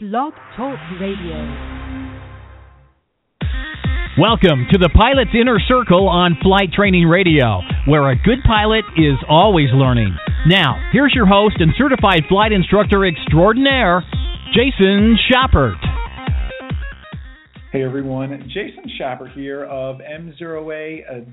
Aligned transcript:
Blog 0.00 0.32
Talk 0.56 0.78
Radio. 1.00 1.34
Welcome 4.16 4.68
to 4.70 4.78
the 4.78 4.88
Pilot's 4.94 5.34
Inner 5.34 5.58
Circle 5.66 6.08
on 6.08 6.36
Flight 6.40 6.70
Training 6.72 7.08
Radio, 7.08 7.62
where 7.88 8.08
a 8.08 8.14
good 8.14 8.38
pilot 8.46 8.84
is 8.96 9.16
always 9.28 9.70
learning. 9.74 10.16
Now, 10.46 10.80
here's 10.92 11.12
your 11.16 11.26
host 11.26 11.56
and 11.58 11.72
certified 11.76 12.22
flight 12.28 12.52
instructor 12.52 13.04
extraordinaire, 13.06 14.04
Jason 14.54 15.18
Schappert. 15.26 15.74
Hey 17.72 17.82
everyone, 17.82 18.40
Jason 18.54 18.84
Schappert 19.00 19.32
here 19.34 19.64
of 19.64 19.96
MzeroA.com 19.98 21.26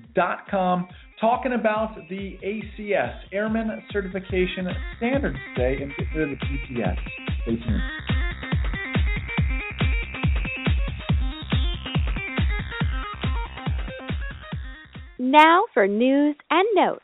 talking 1.21 1.53
about 1.53 1.95
the 2.09 2.39
ACS, 2.43 3.15
Airman 3.31 3.83
Certification 3.91 4.67
Standards 4.97 5.37
today, 5.55 5.83
in 5.83 5.91
particular 5.91 6.29
the 6.29 6.37
PTS. 6.37 6.97
Stay 7.43 7.57
tuned. 7.57 8.24
Now 15.17 15.63
for 15.73 15.87
news 15.87 16.35
and 16.49 16.67
notes. 16.75 16.99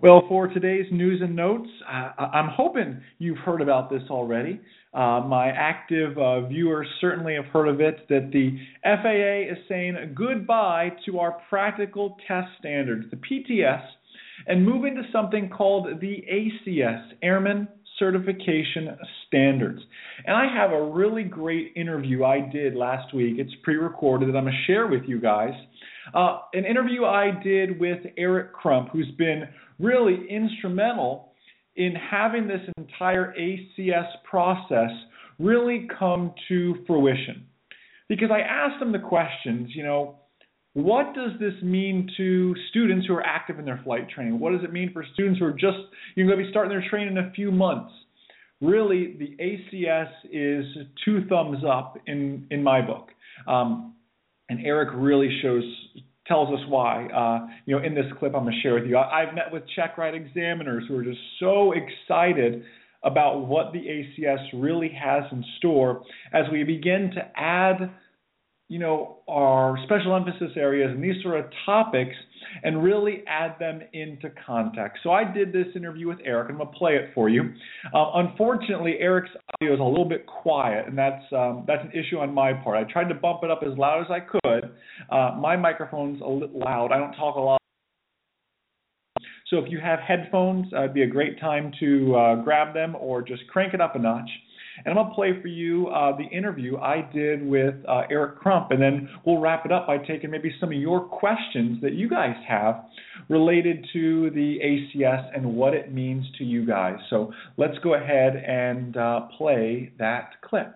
Well, 0.00 0.22
for 0.28 0.46
today's 0.46 0.86
news 0.92 1.20
and 1.20 1.34
notes, 1.34 1.68
uh, 1.84 2.12
I'm 2.32 2.48
hoping 2.48 3.00
you've 3.18 3.38
heard 3.38 3.60
about 3.60 3.90
this 3.90 4.02
already. 4.08 4.60
Uh, 4.94 5.22
my 5.26 5.48
active 5.48 6.16
uh, 6.16 6.46
viewers 6.46 6.86
certainly 7.00 7.34
have 7.34 7.46
heard 7.46 7.66
of 7.66 7.80
it 7.80 8.08
that 8.08 8.30
the 8.32 8.56
FAA 8.84 9.52
is 9.52 9.58
saying 9.68 10.12
goodbye 10.14 10.92
to 11.06 11.18
our 11.18 11.38
practical 11.50 12.16
test 12.28 12.46
standards, 12.60 13.06
the 13.10 13.16
PTS, 13.16 13.82
and 14.46 14.64
moving 14.64 14.94
to 14.94 15.02
something 15.12 15.50
called 15.50 16.00
the 16.00 16.24
ACS, 16.32 17.02
Airman 17.20 17.66
Certification 17.98 18.96
Standards. 19.26 19.80
And 20.26 20.36
I 20.36 20.46
have 20.52 20.72
a 20.72 20.82
really 20.82 21.24
great 21.24 21.72
interview 21.76 22.24
I 22.24 22.40
did 22.40 22.74
last 22.74 23.14
week. 23.14 23.36
It's 23.38 23.52
pre 23.62 23.76
recorded 23.76 24.28
that 24.28 24.36
I'm 24.36 24.44
going 24.44 24.54
to 24.54 24.72
share 24.72 24.86
with 24.86 25.02
you 25.06 25.20
guys. 25.20 25.54
Uh, 26.14 26.40
an 26.54 26.64
interview 26.64 27.04
I 27.04 27.30
did 27.42 27.78
with 27.78 27.98
Eric 28.16 28.52
Crump, 28.52 28.90
who's 28.90 29.10
been 29.18 29.44
really 29.78 30.26
instrumental 30.28 31.32
in 31.76 31.94
having 31.94 32.48
this 32.48 32.60
entire 32.76 33.34
ACS 33.38 34.08
process 34.28 34.90
really 35.38 35.88
come 35.98 36.34
to 36.48 36.76
fruition. 36.86 37.46
Because 38.08 38.30
I 38.32 38.40
asked 38.40 38.82
him 38.82 38.90
the 38.92 38.98
questions, 38.98 39.70
you 39.74 39.84
know, 39.84 40.16
what 40.84 41.12
does 41.12 41.32
this 41.40 41.54
mean 41.60 42.08
to 42.16 42.54
students 42.70 43.04
who 43.08 43.14
are 43.14 43.26
active 43.26 43.58
in 43.58 43.64
their 43.64 43.80
flight 43.82 44.08
training? 44.08 44.38
What 44.38 44.52
does 44.52 44.62
it 44.62 44.72
mean 44.72 44.92
for 44.92 45.04
students 45.14 45.40
who 45.40 45.46
are 45.46 45.52
just 45.52 45.76
you're 46.14 46.26
going 46.26 46.38
to 46.38 46.44
be 46.44 46.50
starting 46.50 46.70
their 46.70 46.88
training 46.88 47.16
in 47.16 47.18
a 47.18 47.32
few 47.32 47.50
months? 47.50 47.92
Really, 48.60 49.16
the 49.18 49.36
ACS 49.42 50.08
is 50.30 50.64
two 51.04 51.26
thumbs 51.28 51.64
up 51.68 51.98
in 52.06 52.46
in 52.52 52.62
my 52.62 52.80
book. 52.80 53.08
Um, 53.48 53.94
and 54.48 54.64
Eric 54.64 54.90
really 54.94 55.36
shows 55.42 55.64
tells 56.28 56.48
us 56.56 56.64
why. 56.68 57.06
Uh, 57.06 57.52
you 57.66 57.74
know, 57.74 57.82
in 57.84 57.96
this 57.96 58.06
clip 58.20 58.34
I'm 58.36 58.44
going 58.44 58.54
to 58.54 58.60
share 58.60 58.74
with 58.74 58.86
you, 58.86 58.96
I, 58.96 59.22
I've 59.22 59.34
met 59.34 59.50
with 59.50 59.64
check 59.74 59.98
ride 59.98 60.14
examiners 60.14 60.84
who 60.86 60.96
are 60.96 61.04
just 61.04 61.18
so 61.40 61.72
excited 61.72 62.62
about 63.02 63.48
what 63.48 63.72
the 63.72 63.80
ACS 63.80 64.46
really 64.54 64.90
has 64.90 65.24
in 65.32 65.44
store 65.58 66.02
as 66.32 66.44
we 66.52 66.62
begin 66.62 67.10
to 67.16 67.20
add 67.36 67.90
you 68.68 68.78
know, 68.78 69.18
our 69.28 69.78
special 69.84 70.14
emphasis 70.14 70.52
areas 70.56 70.90
and 70.94 71.02
these 71.02 71.22
sort 71.22 71.40
of 71.40 71.46
topics 71.64 72.14
and 72.62 72.82
really 72.82 73.24
add 73.26 73.56
them 73.58 73.80
into 73.92 74.30
context. 74.46 75.00
So 75.02 75.10
I 75.10 75.24
did 75.24 75.52
this 75.52 75.66
interview 75.74 76.08
with 76.08 76.18
Eric, 76.24 76.50
and 76.50 76.58
I'm 76.58 76.64
going 76.64 76.72
to 76.72 76.78
play 76.78 76.92
it 76.92 77.10
for 77.14 77.28
you. 77.28 77.52
Uh, 77.94 78.12
unfortunately, 78.14 78.96
Eric's 79.00 79.30
audio 79.54 79.74
is 79.74 79.80
a 79.80 79.84
little 79.84 80.08
bit 80.08 80.26
quiet, 80.26 80.86
and 80.86 80.96
that's 80.96 81.24
um, 81.32 81.64
that's 81.66 81.82
an 81.82 81.92
issue 81.92 82.18
on 82.18 82.32
my 82.32 82.52
part. 82.52 82.76
I 82.76 82.90
tried 82.90 83.08
to 83.08 83.14
bump 83.14 83.40
it 83.42 83.50
up 83.50 83.60
as 83.62 83.76
loud 83.78 84.02
as 84.02 84.10
I 84.10 84.20
could. 84.20 84.70
Uh, 85.10 85.36
my 85.40 85.56
microphone's 85.56 86.20
a 86.20 86.28
little 86.28 86.58
loud. 86.58 86.92
I 86.92 86.98
don't 86.98 87.14
talk 87.14 87.36
a 87.36 87.40
lot. 87.40 87.58
So 89.48 89.56
if 89.58 89.70
you 89.70 89.80
have 89.80 89.98
headphones, 90.00 90.66
uh, 90.74 90.84
it'd 90.84 90.94
be 90.94 91.02
a 91.02 91.06
great 91.06 91.40
time 91.40 91.72
to 91.80 92.16
uh, 92.16 92.34
grab 92.42 92.74
them 92.74 92.94
or 92.96 93.22
just 93.22 93.46
crank 93.48 93.72
it 93.72 93.80
up 93.80 93.96
a 93.96 93.98
notch. 93.98 94.28
And 94.84 94.88
I'm 94.88 94.94
going 94.94 95.08
to 95.08 95.14
play 95.14 95.42
for 95.42 95.48
you 95.48 95.88
uh, 95.88 96.16
the 96.16 96.24
interview 96.24 96.76
I 96.76 97.08
did 97.12 97.44
with 97.44 97.74
uh, 97.88 98.02
Eric 98.10 98.38
Crump, 98.38 98.70
and 98.70 98.80
then 98.80 99.08
we'll 99.24 99.38
wrap 99.38 99.64
it 99.64 99.72
up 99.72 99.86
by 99.86 99.98
taking 99.98 100.30
maybe 100.30 100.54
some 100.60 100.70
of 100.70 100.76
your 100.76 101.00
questions 101.00 101.80
that 101.82 101.94
you 101.94 102.08
guys 102.08 102.36
have 102.46 102.84
related 103.28 103.86
to 103.92 104.30
the 104.30 104.58
ACS 104.64 105.36
and 105.36 105.54
what 105.54 105.74
it 105.74 105.92
means 105.92 106.24
to 106.38 106.44
you 106.44 106.66
guys. 106.66 106.96
So 107.10 107.32
let's 107.56 107.78
go 107.82 107.94
ahead 107.94 108.36
and 108.36 108.96
uh, 108.96 109.28
play 109.36 109.92
that 109.98 110.40
clip. 110.42 110.74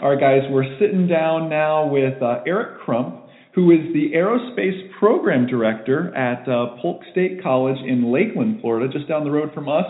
All 0.00 0.10
right, 0.10 0.20
guys, 0.20 0.42
we're 0.50 0.78
sitting 0.78 1.06
down 1.06 1.48
now 1.48 1.86
with 1.86 2.22
uh, 2.22 2.40
Eric 2.46 2.80
Crump 2.80 3.28
who 3.58 3.72
is 3.72 3.92
the 3.92 4.12
Aerospace 4.14 4.88
Program 5.00 5.44
Director 5.48 6.14
at 6.14 6.48
uh, 6.48 6.80
Polk 6.80 7.02
State 7.10 7.42
College 7.42 7.78
in 7.84 8.12
Lakeland, 8.12 8.60
Florida, 8.60 8.86
just 8.92 9.08
down 9.08 9.24
the 9.24 9.32
road 9.32 9.52
from 9.52 9.68
us. 9.68 9.84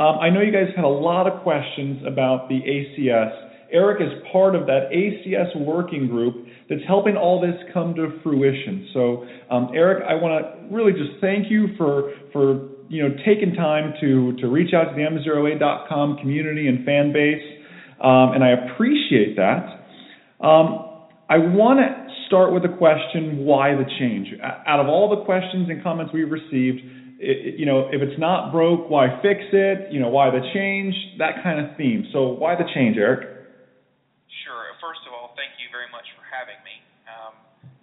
Um, 0.00 0.16
I 0.18 0.30
know 0.30 0.40
you 0.40 0.50
guys 0.50 0.72
had 0.74 0.86
a 0.86 0.88
lot 0.88 1.26
of 1.26 1.42
questions 1.42 2.02
about 2.06 2.48
the 2.48 2.56
ACS. 2.56 3.50
Eric 3.70 4.00
is 4.00 4.08
part 4.32 4.54
of 4.54 4.64
that 4.66 4.88
ACS 4.90 5.54
working 5.60 6.08
group 6.08 6.46
that's 6.70 6.80
helping 6.88 7.16
all 7.16 7.38
this 7.38 7.54
come 7.74 7.94
to 7.96 8.18
fruition. 8.22 8.88
So, 8.94 9.26
um, 9.50 9.70
Eric, 9.74 10.02
I 10.08 10.14
want 10.14 10.42
to 10.42 10.74
really 10.74 10.92
just 10.92 11.20
thank 11.20 11.50
you 11.50 11.68
for 11.76 12.14
for 12.32 12.70
you 12.88 13.06
know 13.06 13.14
taking 13.26 13.54
time 13.54 13.92
to 14.00 14.32
to 14.40 14.48
reach 14.48 14.72
out 14.72 14.84
to 14.84 14.94
the 14.96 15.02
MzeroA.com 15.02 16.16
community 16.16 16.66
and 16.66 16.84
fan 16.86 17.12
base, 17.12 17.44
um, 18.02 18.32
and 18.32 18.42
I 18.42 18.52
appreciate 18.52 19.36
that. 19.36 19.84
Um, 20.40 20.86
I 21.28 21.38
want 21.38 21.78
to 21.78 22.10
start 22.26 22.52
with 22.54 22.64
a 22.64 22.76
question, 22.76 23.44
why 23.44 23.74
the 23.74 23.84
change? 23.98 24.28
Out 24.66 24.80
of 24.80 24.88
all 24.88 25.14
the 25.14 25.24
questions 25.24 25.68
and 25.68 25.82
comments 25.82 26.12
we've 26.14 26.30
received, 26.30 26.80
it, 27.20 27.60
you 27.60 27.68
know, 27.68 27.92
if 27.92 28.00
it's 28.00 28.16
not 28.16 28.48
broke, 28.48 28.88
why 28.88 29.20
fix 29.20 29.44
it? 29.52 29.92
You 29.92 30.00
know, 30.00 30.08
why 30.08 30.32
the 30.32 30.40
change? 30.56 30.96
That 31.20 31.44
kind 31.44 31.60
of 31.60 31.76
theme. 31.76 32.08
So 32.16 32.32
why 32.32 32.56
the 32.56 32.64
change, 32.72 32.96
Eric? 32.96 33.28
Sure. 34.40 34.64
First 34.80 35.04
of 35.04 35.12
all, 35.12 35.36
thank 35.36 35.52
you 35.60 35.68
very 35.68 35.92
much 35.92 36.08
for 36.16 36.24
having 36.24 36.56
me. 36.64 36.80
Um, 37.04 37.36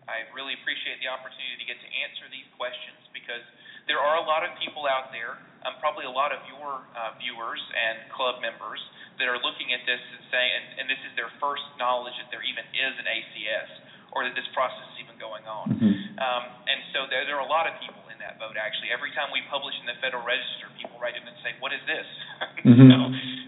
I 0.10 0.26
really 0.34 0.58
appreciate 0.58 0.98
the 1.06 1.14
opportunity 1.14 1.54
to 1.62 1.68
get 1.70 1.78
to 1.78 1.90
answer 2.02 2.26
these 2.34 2.50
questions 2.58 2.98
because 3.14 3.46
there 3.86 4.02
are 4.02 4.18
a 4.18 4.26
lot 4.26 4.42
of 4.42 4.58
people 4.58 4.90
out 4.90 5.14
there, 5.14 5.38
um, 5.70 5.78
probably 5.78 6.10
a 6.10 6.12
lot 6.12 6.34
of 6.34 6.42
your 6.50 6.82
uh, 6.98 7.14
viewers 7.22 7.62
and 7.62 8.10
club 8.18 8.42
members 8.42 8.82
that 9.22 9.30
are 9.30 9.38
looking 9.46 9.70
at 9.70 9.86
this 9.86 10.02
and 10.02 10.22
saying, 10.34 10.52
and, 10.58 10.66
and 10.82 10.86
this 10.90 11.02
is 11.06 11.14
their 11.14 11.30
first 11.38 11.64
knowledge 11.78 12.18
that 12.18 12.34
there 12.34 12.42
even 12.42 12.66
is 12.74 12.94
an 12.98 13.06
ACS 13.06 13.70
or 14.18 14.26
that 14.26 14.34
this 14.34 14.48
process 14.58 14.82
is 14.98 15.06
even 15.06 15.20
going 15.22 15.46
on. 15.46 15.78
Mm-hmm. 15.78 16.18
Um, 16.18 16.44
and 16.66 16.80
so 16.96 17.06
there, 17.12 17.28
there 17.28 17.38
are 17.38 17.46
a 17.46 17.52
lot 17.52 17.70
of 17.70 17.78
people 17.84 18.07
that 18.28 18.36
boat. 18.36 18.60
Actually, 18.60 18.92
every 18.92 19.16
time 19.16 19.32
we 19.32 19.40
publish 19.48 19.72
in 19.80 19.88
the 19.88 19.96
Federal 20.04 20.28
Register, 20.28 20.68
people 20.76 21.00
write 21.00 21.16
in 21.16 21.24
and 21.24 21.40
say, 21.40 21.56
"What 21.64 21.72
is 21.72 21.82
this?" 21.88 22.08
Mm-hmm. 22.68 22.92
so 22.92 23.00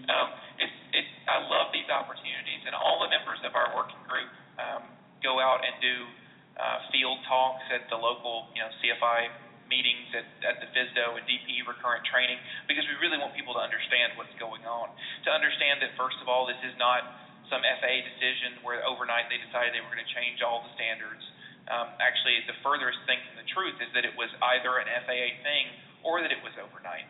um, 0.08 0.28
it's, 0.56 0.78
it's, 0.96 1.12
I 1.28 1.44
love 1.44 1.68
these 1.76 1.86
opportunities, 1.92 2.64
and 2.64 2.72
all 2.72 3.04
the 3.04 3.10
members 3.12 3.36
of 3.44 3.52
our 3.52 3.68
working 3.76 4.00
group 4.08 4.32
um, 4.56 4.88
go 5.20 5.36
out 5.36 5.60
and 5.60 5.76
do 5.76 6.08
uh, 6.56 6.88
field 6.88 7.20
talks 7.28 7.68
at 7.68 7.84
the 7.92 8.00
local, 8.00 8.48
you 8.56 8.64
know, 8.64 8.72
CFI 8.80 9.28
meetings 9.68 10.08
at, 10.16 10.26
at 10.42 10.56
the 10.64 10.66
FSDO 10.72 11.20
and 11.20 11.24
DPE 11.28 11.68
recurrent 11.68 12.02
training 12.08 12.40
because 12.66 12.82
we 12.88 12.96
really 12.98 13.20
want 13.20 13.36
people 13.36 13.54
to 13.54 13.62
understand 13.62 14.16
what's 14.18 14.34
going 14.40 14.64
on. 14.66 14.90
To 15.28 15.30
understand 15.30 15.84
that 15.84 15.94
first 16.00 16.18
of 16.24 16.26
all, 16.26 16.48
this 16.48 16.58
is 16.66 16.74
not 16.80 17.06
some 17.52 17.62
FAA 17.62 18.02
decision 18.02 18.62
where 18.66 18.82
overnight 18.86 19.30
they 19.30 19.38
decided 19.38 19.74
they 19.74 19.82
were 19.82 19.92
going 19.94 20.02
to 20.02 20.12
change 20.16 20.42
all 20.42 20.62
the 20.66 20.72
standards. 20.74 21.22
Um, 21.68 21.92
actually, 22.00 22.40
the 22.48 22.56
furthest 22.64 22.98
thing 23.04 23.20
from 23.28 23.36
the 23.36 23.48
truth 23.52 23.76
is 23.78 23.90
that 23.92 24.08
it 24.08 24.16
was 24.16 24.32
either 24.56 24.80
an 24.80 24.88
FAA 25.04 25.38
thing 25.44 25.64
or 26.02 26.24
that 26.24 26.32
it 26.32 26.40
was 26.40 26.56
overnight. 26.56 27.04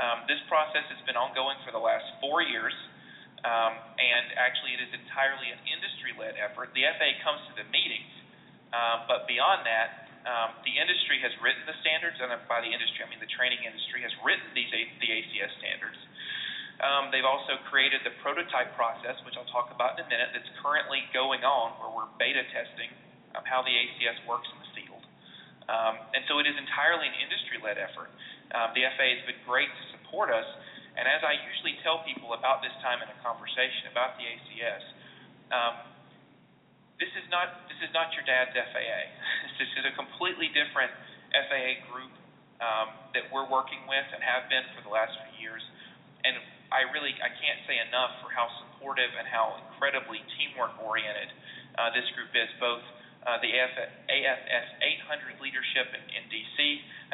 Um, 0.00 0.24
this 0.26 0.40
process 0.48 0.84
has 0.88 1.00
been 1.04 1.16
ongoing 1.20 1.56
for 1.62 1.70
the 1.70 1.80
last 1.80 2.04
four 2.18 2.42
years, 2.42 2.74
um, 3.44 3.74
and 3.98 4.24
actually, 4.38 4.74
it 4.74 4.82
is 4.82 4.92
entirely 4.94 5.50
an 5.50 5.60
industry-led 5.66 6.38
effort. 6.38 6.72
The 6.74 6.86
FAA 6.96 7.18
comes 7.22 7.42
to 7.50 7.52
the 7.58 7.66
meetings, 7.70 8.12
um, 8.72 9.04
but 9.10 9.26
beyond 9.26 9.66
that, 9.66 10.08
um, 10.22 10.54
the 10.62 10.78
industry 10.78 11.18
has 11.18 11.34
written 11.42 11.66
the 11.66 11.74
standards, 11.82 12.22
and 12.22 12.30
by 12.46 12.62
the 12.62 12.70
industry, 12.70 13.02
I 13.02 13.10
mean 13.10 13.18
the 13.18 13.32
training 13.34 13.66
industry 13.66 14.06
has 14.06 14.14
written 14.22 14.46
these 14.54 14.70
A- 14.70 14.92
the 15.02 15.10
ACS 15.10 15.50
standards. 15.58 15.98
Um, 16.78 17.10
they've 17.10 17.26
also 17.26 17.58
created 17.70 18.02
the 18.06 18.14
prototype 18.22 18.74
process, 18.78 19.18
which 19.26 19.34
I'll 19.38 19.50
talk 19.50 19.74
about 19.74 19.98
in 19.98 20.06
a 20.06 20.08
minute, 20.08 20.30
that's 20.34 20.50
currently 20.62 21.02
going 21.10 21.42
on, 21.42 21.74
where 21.78 21.90
we're 21.90 22.10
beta 22.18 22.42
testing 22.54 22.90
how 23.48 23.64
the 23.64 23.72
ACS 23.72 24.20
works 24.28 24.48
in 24.52 24.58
the 24.60 24.70
field. 24.76 25.04
Um, 25.70 25.94
and 26.12 26.22
so 26.28 26.42
it 26.42 26.46
is 26.46 26.56
entirely 26.58 27.08
an 27.08 27.16
industry-led 27.22 27.80
effort. 27.80 28.12
Um, 28.52 28.76
the 28.76 28.84
FAA 28.92 29.16
has 29.16 29.24
been 29.24 29.40
great 29.48 29.72
to 29.72 29.82
support 29.96 30.28
us, 30.28 30.44
and 30.98 31.08
as 31.08 31.24
I 31.24 31.40
usually 31.40 31.80
tell 31.80 32.04
people 32.04 32.36
about 32.36 32.60
this 32.60 32.74
time 32.84 33.00
in 33.00 33.08
a 33.08 33.18
conversation 33.24 33.88
about 33.88 34.20
the 34.20 34.28
ACS, 34.28 34.84
um, 35.48 35.74
this 37.00 37.08
is 37.16 37.26
not 37.32 37.64
this 37.66 37.80
is 37.80 37.90
not 37.96 38.12
your 38.12 38.22
dad's 38.28 38.52
FAA. 38.52 39.00
this 39.60 39.70
is 39.80 39.84
a 39.88 39.94
completely 39.96 40.52
different 40.52 40.92
FAA 41.32 41.80
group 41.88 42.12
um, 42.60 42.92
that 43.16 43.26
we're 43.32 43.48
working 43.48 43.80
with 43.88 44.06
and 44.12 44.20
have 44.20 44.46
been 44.52 44.62
for 44.76 44.84
the 44.84 44.92
last 44.92 45.16
few 45.16 45.48
years. 45.48 45.64
And 46.22 46.38
I 46.70 46.86
really 46.92 47.16
I 47.18 47.32
can't 47.32 47.60
say 47.64 47.80
enough 47.80 48.20
for 48.20 48.28
how 48.30 48.46
supportive 48.62 49.10
and 49.16 49.26
how 49.26 49.58
incredibly 49.66 50.20
teamwork 50.36 50.76
oriented 50.78 51.32
uh, 51.80 51.88
this 51.96 52.06
group 52.14 52.30
is, 52.36 52.48
both 52.60 52.84
uh, 53.22 53.38
the 53.38 53.50
AFS 53.50 54.66
800 54.82 55.38
leadership 55.38 55.86
in, 55.94 56.02
in 56.10 56.22
DC 56.26 56.58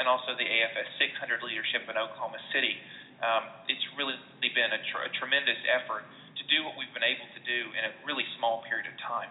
and 0.00 0.08
also 0.08 0.32
the 0.38 0.46
AFS 0.46 0.88
600 0.96 1.44
leadership 1.44 1.84
in 1.84 1.94
Oklahoma 2.00 2.40
City. 2.54 2.76
Um, 3.20 3.50
it's 3.66 3.82
really 3.98 4.16
been 4.40 4.72
a, 4.72 4.80
tr- 4.88 5.04
a 5.04 5.12
tremendous 5.18 5.58
effort 5.68 6.06
to 6.38 6.42
do 6.46 6.62
what 6.62 6.78
we've 6.78 6.92
been 6.94 7.06
able 7.06 7.26
to 7.34 7.42
do 7.42 7.58
in 7.74 7.82
a 7.82 7.92
really 8.06 8.24
small 8.38 8.62
period 8.64 8.86
of 8.86 8.96
time. 9.02 9.28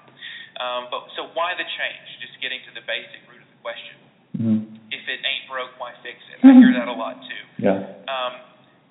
Um, 0.59 0.91
but 0.91 1.07
so 1.15 1.31
why 1.33 1.56
the 1.56 1.63
change? 1.65 2.07
Just 2.19 2.35
getting 2.44 2.59
to 2.68 2.71
the 2.75 2.83
basic 2.83 3.24
root 3.31 3.41
of 3.41 3.50
the 3.50 3.62
question. 3.63 3.97
Mm-hmm. 4.38 4.59
If 4.91 5.03
it 5.07 5.19
ain't 5.24 5.47
broke, 5.47 5.74
why 5.79 5.95
fix 6.03 6.19
it? 6.29 6.44
I 6.44 6.51
hear 6.59 6.75
that 6.75 6.91
a 6.91 6.94
lot 6.94 7.18
too. 7.24 7.44
Yeah. 7.63 7.79
Um, 8.06 8.33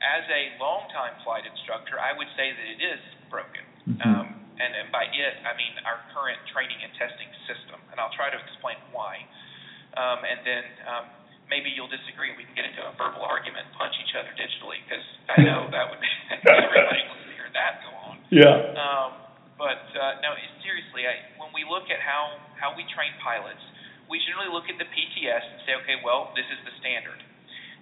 as 0.01 0.25
a 0.29 0.57
longtime 0.61 1.21
flight 1.25 1.45
instructor, 1.49 1.97
I 2.01 2.17
would 2.17 2.29
say 2.37 2.53
that 2.53 2.67
it 2.67 2.81
is 2.81 3.01
broken. 3.29 3.65
Mm-hmm. 3.89 4.03
Um, 4.05 4.36
and, 4.61 4.73
and 4.75 4.89
by 4.93 5.09
it, 5.09 5.35
I 5.45 5.53
mean 5.57 5.75
our 5.85 6.01
current 6.13 6.41
training 6.53 6.81
and 6.81 6.93
testing 6.97 7.29
system. 7.49 7.81
And 7.93 8.01
I'll 8.01 8.15
try 8.15 8.33
to 8.33 8.39
explain 8.39 8.81
why. 8.93 9.25
Um, 9.97 10.21
and 10.25 10.41
then 10.45 10.65
um, 10.85 11.05
maybe 11.49 11.73
you'll 11.73 11.91
disagree 11.91 12.33
and 12.33 12.39
we 12.39 12.45
can 12.45 12.57
get 12.57 12.69
into 12.69 12.85
a 12.85 12.93
verbal 13.01 13.25
argument 13.25 13.69
punch 13.77 13.97
each 14.03 14.13
other 14.17 14.33
digitally 14.37 14.81
because 14.85 15.05
I 15.33 15.45
know 15.45 15.69
that 15.73 15.89
would 15.89 16.03
be 16.03 16.13
everybody 16.53 17.03
wants 17.09 17.25
to 17.25 17.33
hear 17.33 17.49
that 17.53 17.73
go 17.85 17.91
on. 18.05 18.15
Yeah. 18.29 18.77
Um, 18.77 19.11
but 19.57 19.89
uh, 19.97 20.21
no, 20.21 20.37
seriously, 20.61 21.09
I, 21.09 21.33
when 21.41 21.49
we 21.57 21.65
look 21.65 21.89
at 21.89 22.01
how 22.05 22.37
how 22.61 22.77
we 22.77 22.85
train 22.93 23.13
pilots, 23.25 23.63
we 24.09 24.21
generally 24.29 24.53
look 24.53 24.69
at 24.69 24.77
the 24.77 24.89
PTS 24.89 25.45
and 25.45 25.59
say, 25.65 25.73
okay, 25.83 25.97
well, 26.05 26.33
this 26.37 26.47
is 26.53 26.61
the 26.69 26.75
standard. 26.79 27.19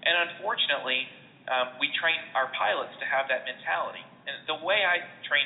And 0.04 0.14
unfortunately, 0.30 1.08
um, 1.48 1.76
we 1.80 1.92
train 1.96 2.16
our 2.32 2.48
pilots 2.56 2.92
to 3.00 3.06
have 3.08 3.28
that 3.28 3.44
mentality. 3.44 4.04
And 4.24 4.40
the 4.48 4.60
way 4.64 4.84
I 4.84 5.04
train, 5.28 5.44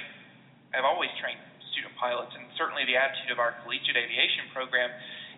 I've 0.73 0.87
always 0.87 1.11
trained 1.21 1.41
student 1.73 1.95
pilots, 1.97 2.33
and 2.35 2.45
certainly 2.59 2.85
the 2.85 2.97
attitude 2.99 3.31
of 3.33 3.39
our 3.39 3.57
collegiate 3.65 3.97
aviation 3.97 4.51
program 4.53 4.91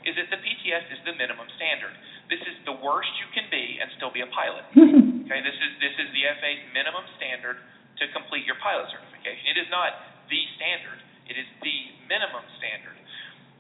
is 0.09 0.17
that 0.17 0.33
the 0.33 0.41
PTS 0.41 0.89
is 0.97 1.01
the 1.05 1.13
minimum 1.13 1.45
standard. 1.61 1.93
This 2.33 2.41
is 2.49 2.57
the 2.65 2.73
worst 2.81 3.13
you 3.21 3.29
can 3.37 3.45
be 3.53 3.77
and 3.83 3.93
still 4.01 4.09
be 4.09 4.25
a 4.25 4.31
pilot. 4.33 4.65
okay, 5.29 5.41
this 5.45 5.57
is 5.57 5.71
this 5.83 5.95
is 6.01 6.09
the 6.17 6.25
FAA's 6.41 6.65
minimum 6.73 7.05
standard 7.21 7.61
to 8.01 8.09
complete 8.17 8.49
your 8.49 8.57
pilot 8.65 8.89
certification. 8.89 9.45
It 9.53 9.59
is 9.61 9.69
not 9.69 10.25
the 10.33 10.41
standard. 10.57 10.99
It 11.29 11.37
is 11.37 11.49
the 11.61 11.77
minimum 12.09 12.43
standard. 12.57 12.97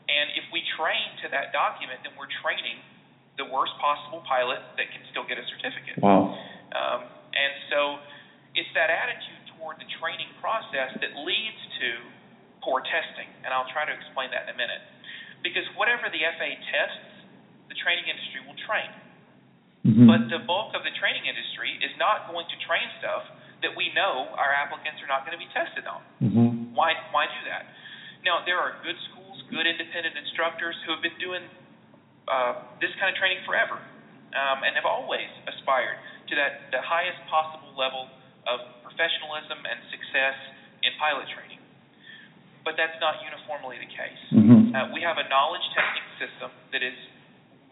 And 0.08 0.32
if 0.34 0.48
we 0.50 0.64
train 0.74 1.14
to 1.22 1.30
that 1.30 1.52
document, 1.52 2.02
then 2.02 2.16
we're 2.16 2.30
training 2.40 2.80
the 3.38 3.46
worst 3.46 3.76
possible 3.78 4.24
pilot 4.26 4.58
that 4.80 4.88
can 4.90 5.04
still 5.12 5.28
get 5.28 5.38
a 5.38 5.44
certificate. 5.46 6.00
Wow. 6.02 6.34
Um, 6.74 7.00
and 7.30 7.52
so 7.70 7.80
it's 8.58 8.70
that 8.74 8.90
attitude 8.90 9.39
toward 9.60 9.76
the 9.76 9.88
training 10.00 10.32
process 10.40 10.96
that 11.04 11.12
leads 11.20 11.60
to 11.84 11.88
poor 12.64 12.80
testing. 12.80 13.28
And 13.44 13.52
I'll 13.52 13.68
try 13.68 13.84
to 13.84 13.92
explain 13.92 14.32
that 14.32 14.48
in 14.48 14.56
a 14.56 14.58
minute. 14.58 14.80
Because 15.44 15.68
whatever 15.76 16.08
the 16.08 16.24
FAA 16.24 16.56
tests, 16.72 17.12
the 17.68 17.76
training 17.76 18.08
industry 18.08 18.40
will 18.48 18.56
train. 18.64 18.88
Mm-hmm. 19.84 20.08
But 20.08 20.20
the 20.32 20.40
bulk 20.44 20.72
of 20.72 20.84
the 20.84 20.92
training 20.96 21.28
industry 21.28 21.76
is 21.80 21.92
not 22.00 22.28
going 22.28 22.48
to 22.48 22.56
train 22.64 22.84
stuff 23.00 23.24
that 23.60 23.72
we 23.76 23.92
know 23.92 24.32
our 24.36 24.52
applicants 24.52 25.00
are 25.04 25.08
not 25.08 25.28
going 25.28 25.36
to 25.36 25.40
be 25.40 25.48
tested 25.52 25.84
on. 25.84 26.00
Mm-hmm. 26.20 26.76
Why 26.76 26.96
why 27.12 27.28
do 27.28 27.40
that? 27.48 27.68
Now 28.24 28.44
there 28.44 28.60
are 28.60 28.76
good 28.84 28.96
schools, 29.08 29.40
good 29.48 29.64
independent 29.64 30.16
instructors 30.20 30.76
who 30.84 30.92
have 30.92 31.00
been 31.00 31.16
doing 31.16 31.44
uh, 32.28 32.76
this 32.80 32.92
kind 33.00 33.08
of 33.08 33.16
training 33.16 33.40
forever, 33.48 33.80
um, 34.36 34.60
and 34.64 34.76
have 34.76 34.84
always 34.84 35.28
aspired 35.48 35.96
to 36.28 36.32
that 36.36 36.68
the 36.76 36.80
highest 36.84 37.20
possible 37.32 37.72
level 37.72 38.12
of 38.48 38.58
professionalism 38.84 39.60
and 39.64 39.78
success 39.92 40.36
in 40.84 40.92
pilot 40.96 41.28
training 41.32 41.60
but 42.64 42.76
that's 42.76 42.96
not 43.00 43.20
uniformly 43.24 43.80
the 43.80 43.88
case. 43.88 44.22
Mm-hmm. 44.32 44.76
Uh, 44.76 44.92
we 44.92 45.00
have 45.00 45.16
a 45.16 45.26
knowledge 45.32 45.64
testing 45.72 46.06
system 46.20 46.50
that 46.72 46.84
is 46.84 46.96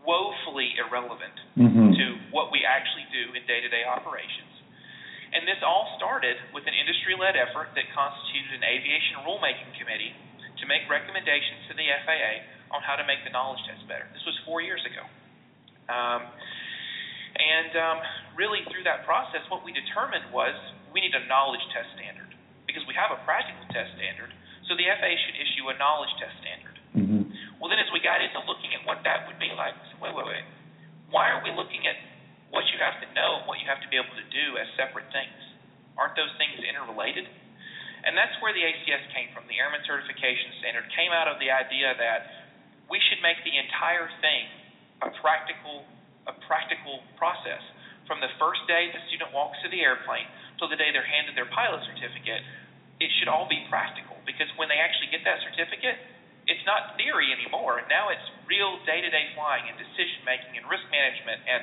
woefully 0.04 0.72
irrelevant 0.80 1.36
mm-hmm. 1.52 1.92
to 1.92 2.04
what 2.32 2.48
we 2.48 2.64
actually 2.64 3.04
do 3.12 3.36
in 3.36 3.44
day 3.44 3.60
to 3.60 3.68
day 3.68 3.84
operations. 3.84 4.48
And 5.28 5.44
this 5.44 5.60
all 5.60 5.92
started 6.00 6.40
with 6.56 6.64
an 6.64 6.72
industry 6.72 7.12
led 7.12 7.36
effort 7.36 7.76
that 7.76 7.84
constituted 7.92 8.56
an 8.56 8.64
aviation 8.64 9.20
rulemaking 9.28 9.76
committee 9.76 10.16
to 10.56 10.64
make 10.64 10.88
recommendations 10.88 11.68
to 11.68 11.76
the 11.76 11.84
FAA 12.08 12.48
on 12.72 12.80
how 12.80 12.96
to 12.96 13.04
make 13.04 13.20
the 13.28 13.32
knowledge 13.32 13.60
test 13.68 13.84
better. 13.84 14.08
This 14.16 14.24
was 14.24 14.32
four 14.48 14.64
years 14.64 14.80
ago. 14.88 15.04
Um, 15.92 16.24
and 17.38 17.72
um, 17.78 17.98
really, 18.34 18.66
through 18.70 18.82
that 18.82 19.06
process, 19.06 19.46
what 19.46 19.62
we 19.62 19.70
determined 19.70 20.26
was 20.34 20.54
we 20.90 20.98
need 20.98 21.14
a 21.14 21.22
knowledge 21.30 21.62
test 21.70 21.86
standard 21.94 22.34
because 22.66 22.82
we 22.90 22.94
have 22.98 23.14
a 23.14 23.20
practical 23.22 23.62
test 23.70 23.94
standard, 23.94 24.34
so 24.66 24.74
the 24.74 24.84
FAA 24.84 25.14
should 25.24 25.38
issue 25.38 25.70
a 25.70 25.74
knowledge 25.78 26.12
test 26.18 26.34
standard. 26.42 26.76
Mm-hmm. 26.98 27.22
Well, 27.62 27.70
then 27.70 27.78
as 27.78 27.88
we 27.94 28.02
got 28.02 28.20
into 28.20 28.42
looking 28.44 28.74
at 28.74 28.82
what 28.84 29.06
that 29.06 29.24
would 29.30 29.38
be 29.38 29.50
like, 29.54 29.74
we 29.78 29.84
said, 29.90 30.00
wait, 30.02 30.14
wait, 30.14 30.26
wait. 30.26 30.46
Why 31.08 31.32
are 31.32 31.40
we 31.40 31.54
looking 31.54 31.88
at 31.88 31.96
what 32.50 32.66
you 32.68 32.76
have 32.82 33.00
to 33.00 33.08
know 33.16 33.40
and 33.40 33.44
what 33.48 33.62
you 33.62 33.66
have 33.70 33.80
to 33.80 33.88
be 33.88 33.96
able 33.96 34.12
to 34.18 34.26
do 34.28 34.60
as 34.60 34.68
separate 34.76 35.08
things? 35.14 35.38
Aren't 35.96 36.14
those 36.18 36.30
things 36.36 36.60
interrelated? 36.60 37.24
And 38.06 38.14
that's 38.14 38.34
where 38.38 38.54
the 38.54 38.62
ACS 38.62 39.10
came 39.10 39.32
from. 39.34 39.48
The 39.50 39.58
Airman 39.58 39.82
Certification 39.82 40.54
Standard 40.62 40.86
came 40.94 41.10
out 41.10 41.26
of 41.26 41.42
the 41.42 41.50
idea 41.50 41.96
that 41.98 42.52
we 42.86 43.02
should 43.10 43.18
make 43.24 43.40
the 43.42 43.56
entire 43.58 44.06
thing 44.22 44.44
a 45.02 45.10
practical 45.18 45.82
a 46.28 46.34
practical 46.46 47.02
process. 47.16 47.60
From 48.06 48.20
the 48.20 48.30
first 48.40 48.62
day 48.68 48.92
the 48.92 49.02
student 49.08 49.32
walks 49.32 49.58
to 49.64 49.68
the 49.68 49.80
airplane 49.80 50.28
till 50.60 50.68
the 50.68 50.76
day 50.76 50.92
they're 50.92 51.06
handed 51.06 51.36
their 51.36 51.48
pilot 51.50 51.82
certificate, 51.88 52.44
it 53.00 53.10
should 53.18 53.28
all 53.28 53.48
be 53.48 53.64
practical 53.72 54.16
because 54.28 54.48
when 54.60 54.68
they 54.68 54.78
actually 54.78 55.08
get 55.08 55.24
that 55.24 55.40
certificate, 55.44 55.96
it's 56.48 56.64
not 56.64 56.96
theory 56.96 57.28
anymore. 57.30 57.84
Now 57.92 58.08
it's 58.08 58.24
real 58.48 58.80
day-to-day 58.88 59.36
flying 59.36 59.68
and 59.68 59.76
decision 59.76 60.24
making 60.24 60.56
and 60.56 60.64
risk 60.64 60.84
management 60.88 61.44
and 61.44 61.62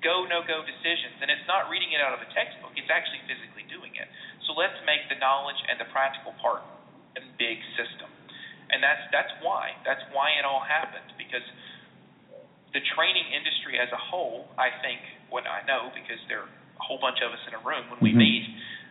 go 0.00 0.24
no 0.24 0.40
go 0.40 0.64
decisions. 0.64 1.20
And 1.20 1.28
it's 1.28 1.44
not 1.44 1.68
reading 1.68 1.92
it 1.92 2.00
out 2.00 2.16
of 2.16 2.24
a 2.24 2.28
textbook; 2.32 2.72
it's 2.80 2.88
actually 2.88 3.20
physically 3.28 3.68
doing 3.68 3.92
it. 3.94 4.08
So 4.48 4.56
let's 4.56 4.76
make 4.88 5.04
the 5.12 5.20
knowledge 5.20 5.60
and 5.68 5.76
the 5.76 5.88
practical 5.92 6.32
part 6.40 6.64
a 7.20 7.22
big 7.36 7.60
system. 7.76 8.08
And 8.72 8.80
that's 8.80 9.04
that's 9.12 9.32
why 9.44 9.76
that's 9.84 10.02
why 10.16 10.32
it 10.40 10.48
all 10.48 10.64
happened 10.64 11.12
because 11.20 11.44
the 12.72 12.82
training 12.94 13.26
industry 13.34 13.78
as 13.78 13.90
a 13.90 13.98
whole, 13.98 14.46
I 14.54 14.70
think, 14.82 15.02
what 15.30 15.46
I 15.46 15.62
know 15.66 15.90
because 15.90 16.18
there 16.30 16.46
are 16.46 16.50
a 16.50 16.84
whole 16.84 17.02
bunch 17.02 17.18
of 17.22 17.34
us 17.34 17.42
in 17.50 17.54
a 17.58 17.62
room 17.62 17.86
when 17.90 18.00
we 18.02 18.14
mm-hmm. 18.14 18.22
meet, 18.22 18.44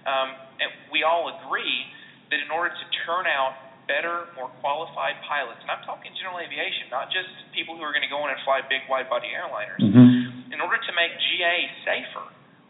um, 0.08 0.36
and 0.60 0.70
we 0.92 1.04
all 1.04 1.32
agree 1.32 1.88
that 2.32 2.40
in 2.40 2.52
order 2.52 2.72
to 2.72 2.86
turn 3.08 3.26
out 3.26 3.56
better, 3.90 4.30
more 4.38 4.54
qualified 4.62 5.18
pilots, 5.26 5.58
and 5.66 5.74
I'm 5.74 5.82
talking 5.82 6.14
general 6.14 6.38
aviation, 6.38 6.94
not 6.94 7.10
just 7.10 7.32
people 7.58 7.74
who 7.74 7.82
are 7.82 7.90
going 7.90 8.06
to 8.06 8.12
go 8.12 8.22
in 8.28 8.30
and 8.30 8.38
fly 8.46 8.62
big 8.62 8.86
wide 8.86 9.10
body 9.10 9.34
airliners, 9.34 9.82
mm-hmm. 9.82 10.54
in 10.54 10.60
order 10.62 10.78
to 10.78 10.92
make 10.94 11.10
GA 11.18 11.56
safer, 11.90 12.28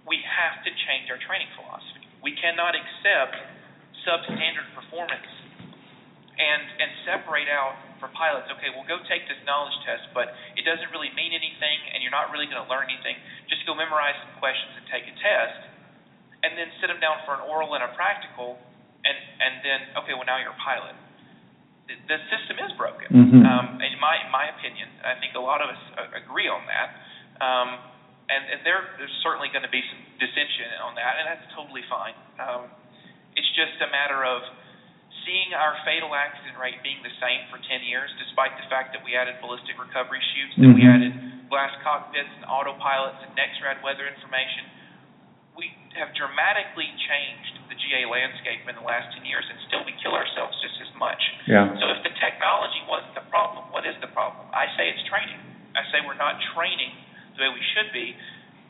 we 0.07 0.21
have 0.23 0.63
to 0.63 0.71
change 0.87 1.11
our 1.11 1.19
training 1.19 1.51
philosophy. 1.59 2.07
We 2.23 2.33
cannot 2.39 2.71
accept 2.71 3.35
substandard 4.07 4.71
performance 4.71 5.27
and 6.39 6.63
and 6.79 6.89
separate 7.03 7.51
out 7.51 7.75
for 7.99 8.09
pilots. 8.15 8.47
Okay, 8.57 8.71
well, 8.73 8.87
go 8.87 8.97
take 9.05 9.27
this 9.27 9.39
knowledge 9.45 9.75
test, 9.83 10.09
but 10.15 10.33
it 10.55 10.63
doesn't 10.65 10.89
really 10.89 11.11
mean 11.13 11.35
anything, 11.35 11.79
and 11.93 12.01
you're 12.01 12.15
not 12.15 12.31
really 12.31 12.47
going 12.47 12.59
to 12.59 12.69
learn 12.71 12.87
anything. 12.89 13.19
Just 13.51 13.67
go 13.67 13.75
memorize 13.75 14.15
some 14.23 14.33
questions 14.39 14.79
and 14.79 14.85
take 14.89 15.05
a 15.05 15.15
test, 15.19 15.59
and 16.41 16.55
then 16.55 16.71
sit 16.79 16.87
them 16.87 17.03
down 17.03 17.21
for 17.27 17.35
an 17.35 17.43
oral 17.45 17.75
and 17.75 17.83
a 17.83 17.91
practical, 17.93 18.57
and 19.03 19.15
and 19.15 19.53
then 19.61 19.79
okay, 20.03 20.15
well 20.15 20.27
now 20.27 20.39
you're 20.39 20.55
a 20.55 20.63
pilot. 20.63 20.95
The, 21.91 21.95
the 22.07 22.17
system 22.31 22.57
is 22.63 22.71
broken. 22.79 23.09
Mm-hmm. 23.11 23.43
Um, 23.43 23.83
in 23.83 23.95
my 23.99 24.23
my 24.31 24.49
opinion, 24.55 24.87
I 25.03 25.19
think 25.19 25.35
a 25.35 25.43
lot 25.43 25.59
of 25.59 25.69
us 25.69 25.81
agree 26.15 26.47
on 26.47 26.63
that. 26.65 26.89
Um, 27.39 27.69
and, 28.29 28.43
and 28.45 28.59
there, 28.61 28.93
there's 29.01 29.17
certainly 29.25 29.49
going 29.49 29.65
to 29.65 29.73
be 29.73 29.81
some 29.89 30.01
dissension 30.21 30.69
on 30.85 30.93
that, 31.01 31.17
and 31.17 31.25
that's 31.25 31.49
totally 31.57 31.81
fine. 31.89 32.13
Um, 32.37 32.69
it's 33.33 33.49
just 33.57 33.81
a 33.81 33.89
matter 33.89 34.21
of 34.21 34.45
seeing 35.29 35.53
our 35.53 35.77
fatal 35.85 36.09
accident 36.17 36.57
rate 36.57 36.81
being 36.81 36.97
the 37.05 37.13
same 37.21 37.45
for 37.53 37.61
10 37.61 37.85
years, 37.85 38.09
despite 38.17 38.57
the 38.57 38.65
fact 38.65 38.97
that 38.97 39.05
we 39.05 39.13
added 39.13 39.37
ballistic 39.45 39.77
recovery 39.77 40.17
chutes, 40.33 40.57
that 40.57 40.73
mm-hmm. 40.73 40.81
we 40.81 40.89
added 40.89 41.13
glass 41.53 41.69
cockpits 41.85 42.33
and 42.41 42.49
autopilots 42.49 43.21
and 43.21 43.29
NEXRAD 43.37 43.85
weather 43.85 44.09
information, 44.09 44.65
we 45.53 45.69
have 45.93 46.09
dramatically 46.17 46.89
changed 47.05 47.61
the 47.69 47.77
GA 47.77 48.09
landscape 48.09 48.65
in 48.65 48.73
the 48.73 48.81
last 48.81 49.13
10 49.13 49.21
years, 49.29 49.45
and 49.45 49.61
still 49.69 49.85
we 49.85 49.93
kill 50.01 50.17
ourselves 50.17 50.57
just 50.65 50.81
as 50.81 50.89
much. 50.97 51.21
Yeah. 51.45 51.69
So 51.77 51.85
if 51.93 52.01
the 52.01 52.13
technology 52.17 52.81
wasn't 52.89 53.13
the 53.13 53.25
problem, 53.29 53.69
what 53.69 53.85
is 53.85 53.93
the 54.01 54.09
problem? 54.09 54.49
I 54.49 54.65
say 54.73 54.89
it's 54.89 55.05
training. 55.05 55.37
I 55.77 55.85
say 55.93 56.01
we're 56.01 56.17
not 56.17 56.41
training 56.57 56.89
the 57.37 57.45
way 57.45 57.51
we 57.53 57.61
should 57.77 57.93
be 57.93 58.17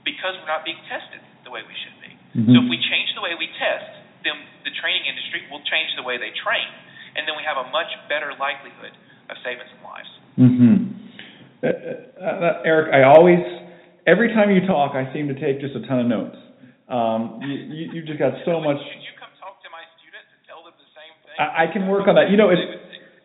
because 0.04 0.36
we're 0.36 0.52
not 0.52 0.68
being 0.68 0.80
tested 0.92 1.24
the 1.48 1.52
way 1.54 1.64
we 1.64 1.76
should 1.80 1.96
be. 2.04 2.12
Mm-hmm. 2.36 2.52
So 2.52 2.58
if 2.66 2.68
we 2.68 2.80
change 2.92 3.16
the 3.16 3.24
way 3.24 3.38
we 3.40 3.48
test, 3.56 3.99
then 4.24 4.36
the 4.68 4.74
training 4.80 5.08
industry 5.08 5.46
will 5.48 5.64
change 5.68 5.94
the 5.96 6.04
way 6.04 6.20
they 6.20 6.32
train, 6.36 6.68
and 7.16 7.24
then 7.28 7.36
we 7.40 7.44
have 7.48 7.58
a 7.60 7.68
much 7.72 7.90
better 8.12 8.36
likelihood 8.36 8.94
of 9.32 9.36
saving 9.46 9.68
some 9.72 9.84
lives. 9.86 10.12
Mm-hmm. 10.36 10.76
Uh, 11.60 11.68
uh, 11.68 12.60
uh 12.60 12.68
Eric, 12.70 12.96
I 12.96 13.04
always 13.08 13.42
every 14.10 14.34
time 14.34 14.50
you 14.50 14.66
talk, 14.66 14.96
I 14.96 15.12
seem 15.14 15.28
to 15.30 15.38
take 15.38 15.62
just 15.62 15.76
a 15.76 15.84
ton 15.86 16.02
of 16.02 16.08
notes. 16.08 16.40
Um, 16.90 17.40
you, 17.46 17.54
you, 17.70 17.84
you 17.94 18.00
just 18.02 18.18
got 18.18 18.34
so 18.46 18.58
much. 18.58 18.82
Could 18.82 19.06
you 19.06 19.14
come 19.22 19.30
talk 19.38 19.62
to 19.62 19.70
my 19.70 19.86
students 20.02 20.30
and 20.34 20.42
tell 20.50 20.66
them 20.66 20.74
the 20.74 20.90
same 20.98 21.14
thing? 21.22 21.38
I, 21.38 21.70
I 21.70 21.74
can 21.74 21.86
work 21.86 22.10
on 22.10 22.16
that. 22.18 22.34
You 22.34 22.38
know, 22.38 22.50
it's 22.50 22.66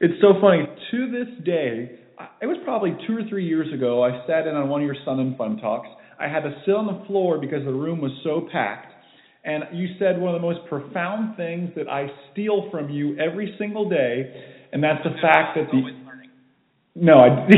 it's 0.00 0.18
so 0.20 0.36
funny. 0.40 0.68
To 0.68 0.98
this 1.08 1.30
day, 1.48 1.96
it 2.42 2.46
was 2.46 2.60
probably 2.64 2.92
two 3.08 3.16
or 3.16 3.24
three 3.28 3.46
years 3.48 3.72
ago. 3.72 4.04
I 4.04 4.26
sat 4.26 4.46
in 4.46 4.54
on 4.54 4.68
one 4.68 4.82
of 4.82 4.86
your 4.86 5.00
Sun 5.04 5.20
and 5.20 5.36
Fun 5.36 5.56
talks. 5.58 5.88
I 6.20 6.28
had 6.28 6.40
to 6.40 6.52
sit 6.64 6.74
on 6.74 6.86
the 6.86 7.04
floor 7.06 7.40
because 7.40 7.64
the 7.64 7.72
room 7.72 8.00
was 8.00 8.12
so 8.22 8.46
packed. 8.52 8.93
And 9.44 9.64
you 9.72 9.88
said 9.98 10.18
one 10.18 10.34
of 10.34 10.40
the 10.40 10.46
most 10.46 10.66
profound 10.68 11.36
things 11.36 11.70
that 11.76 11.86
I 11.88 12.06
steal 12.32 12.68
from 12.70 12.88
you 12.88 13.16
every 13.18 13.54
single 13.58 13.88
day, 13.90 14.32
and 14.72 14.82
that's 14.82 15.04
the 15.04 15.10
fact 15.20 15.56
that 15.56 15.70
the 15.70 15.82
no, 16.96 17.18
I 17.18 17.28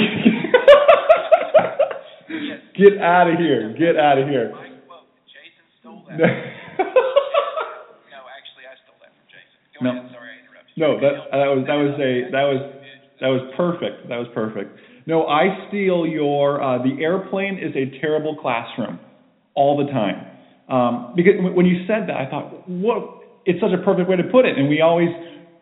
get 2.74 2.98
out 2.98 3.30
of 3.30 3.38
here, 3.38 3.74
get 3.78 3.96
out 3.96 4.18
of 4.18 4.28
here. 4.28 4.50
Jason 5.28 5.64
stole 5.80 6.02
that. 6.08 6.16
no, 6.18 6.24
actually, 8.32 8.64
I 8.64 8.74
stole 8.82 8.96
that 9.04 9.12
from 9.12 9.28
Jason. 9.28 9.60
Go 9.78 9.84
no. 9.84 9.90
ahead. 10.00 10.10
Sorry, 10.10 10.30
I. 10.32 10.64
No, 10.76 10.98
that 10.98 11.30
that 11.32 11.52
was 11.52 11.64
that 11.66 11.76
was 11.76 11.94
a 12.00 12.30
that 12.32 12.44
was 12.48 12.72
that 13.20 13.28
was 13.28 13.52
perfect. 13.56 14.08
That 14.08 14.16
was 14.16 14.28
perfect. 14.34 14.74
No, 15.06 15.26
I 15.26 15.68
steal 15.68 16.06
your. 16.06 16.62
Uh, 16.62 16.82
the 16.82 17.02
airplane 17.02 17.58
is 17.58 17.76
a 17.76 18.00
terrible 18.00 18.36
classroom, 18.40 18.98
all 19.54 19.76
the 19.76 19.92
time. 19.92 20.35
Um, 20.68 21.14
because 21.14 21.34
when 21.38 21.66
you 21.66 21.86
said 21.86 22.08
that, 22.08 22.16
I 22.16 22.26
thought, 22.28 22.68
what? 22.68 23.22
It's 23.46 23.60
such 23.60 23.70
a 23.70 23.82
perfect 23.82 24.10
way 24.10 24.16
to 24.16 24.26
put 24.26 24.44
it. 24.44 24.58
And 24.58 24.66
we 24.66 24.82
always, 24.82 25.06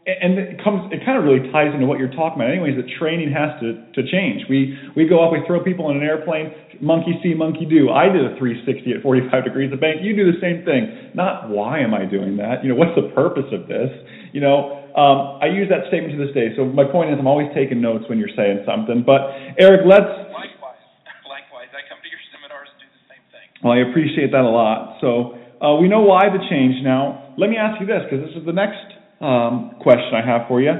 and 0.08 0.40
it 0.40 0.56
comes, 0.64 0.88
it 0.88 1.04
kind 1.04 1.20
of 1.20 1.24
really 1.28 1.44
ties 1.52 1.68
into 1.76 1.84
what 1.84 2.00
you're 2.00 2.12
talking 2.12 2.40
about. 2.40 2.48
Anyways, 2.48 2.80
that 2.80 2.88
training 2.96 3.28
has 3.28 3.52
to 3.60 3.84
to 3.92 4.00
change. 4.08 4.48
We 4.48 4.72
we 4.96 5.04
go 5.04 5.20
up, 5.20 5.32
we 5.32 5.44
throw 5.44 5.60
people 5.60 5.92
in 5.92 6.00
an 6.00 6.02
airplane, 6.02 6.48
monkey 6.80 7.20
see, 7.20 7.36
monkey 7.36 7.68
do. 7.68 7.92
I 7.92 8.08
did 8.08 8.24
a 8.24 8.32
360 8.40 8.96
at 8.96 9.02
45 9.04 9.44
degrees 9.44 9.72
of 9.72 9.80
bank. 9.80 10.00
You 10.00 10.16
do 10.16 10.24
the 10.32 10.40
same 10.40 10.64
thing. 10.64 11.12
Not 11.12 11.52
why 11.52 11.80
am 11.80 11.92
I 11.92 12.08
doing 12.08 12.40
that? 12.40 12.64
You 12.64 12.72
know, 12.72 12.80
what's 12.80 12.96
the 12.96 13.12
purpose 13.12 13.48
of 13.52 13.68
this? 13.68 13.92
You 14.32 14.40
know, 14.40 14.84
um, 14.94 15.42
I 15.42 15.50
use 15.50 15.66
that 15.68 15.90
statement 15.90 16.14
to 16.14 16.20
this 16.22 16.30
day. 16.34 16.54
So 16.54 16.64
my 16.64 16.86
point 16.86 17.10
is, 17.10 17.18
I'm 17.18 17.26
always 17.26 17.50
taking 17.50 17.82
notes 17.82 18.06
when 18.08 18.16
you're 18.18 18.32
saying 18.32 18.62
something. 18.62 19.02
But 19.02 19.26
Eric, 19.58 19.82
let's. 19.84 20.06
Likewise, 20.30 20.80
likewise. 21.26 21.70
I 21.74 21.82
come 21.90 21.98
to 21.98 22.10
your 22.10 22.22
seminars 22.30 22.70
and 22.70 22.78
do 22.78 22.88
the 22.88 23.04
same 23.10 23.24
thing. 23.34 23.46
Well, 23.64 23.72
I 23.72 23.80
appreciate 23.88 24.28
that 24.36 24.44
a 24.44 24.52
lot. 24.52 25.00
So 25.00 25.40
uh, 25.64 25.80
we 25.80 25.88
know 25.88 26.04
why 26.04 26.28
the 26.28 26.44
change 26.52 26.84
now. 26.84 27.32
Let 27.40 27.48
me 27.48 27.56
ask 27.56 27.80
you 27.80 27.88
this, 27.88 28.04
because 28.04 28.20
this 28.20 28.36
is 28.36 28.44
the 28.44 28.52
next 28.52 28.84
um, 29.24 29.80
question 29.80 30.12
I 30.12 30.20
have 30.20 30.44
for 30.52 30.60
you. 30.60 30.76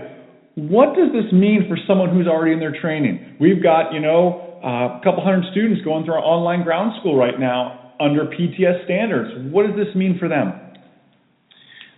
What 0.55 0.93
does 0.93 1.09
this 1.17 1.33
mean 1.33 1.65
for 1.65 1.81
someone 1.89 2.13
who's 2.13 2.29
already 2.29 2.53
in 2.53 2.61
their 2.61 2.77
training? 2.77 3.41
We've 3.41 3.65
got, 3.65 3.97
you 3.97 4.05
know, 4.05 4.61
uh, 4.61 5.01
a 5.01 5.03
couple 5.03 5.25
hundred 5.25 5.49
students 5.51 5.81
going 5.81 6.05
through 6.05 6.21
our 6.21 6.23
online 6.23 6.61
ground 6.61 6.93
school 7.01 7.17
right 7.17 7.41
now 7.41 7.97
under 7.99 8.29
PTS 8.29 8.85
standards. 8.85 9.33
What 9.49 9.65
does 9.65 9.75
this 9.81 9.91
mean 9.97 10.21
for 10.21 10.29
them? 10.29 10.53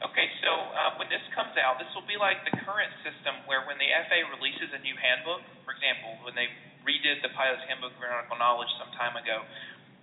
Okay, 0.07 0.31
so 0.41 0.51
uh, 0.55 0.97
when 1.03 1.11
this 1.11 1.21
comes 1.35 1.53
out, 1.59 1.83
this 1.83 1.91
will 1.99 2.07
be 2.07 2.17
like 2.17 2.47
the 2.47 2.55
current 2.63 2.95
system 3.03 3.43
where 3.51 3.67
when 3.67 3.77
the 3.83 3.91
FAA 4.07 4.23
releases 4.39 4.71
a 4.71 4.81
new 4.87 4.95
handbook, 4.95 5.43
for 5.67 5.75
example, 5.75 6.15
when 6.23 6.39
they 6.39 6.47
redid 6.87 7.19
the 7.27 7.35
Pilot's 7.35 7.67
Handbook 7.67 7.91
of 7.91 8.01
Aeronautical 8.01 8.39
Knowledge 8.39 8.71
some 8.79 8.95
time 8.95 9.19
ago, 9.19 9.43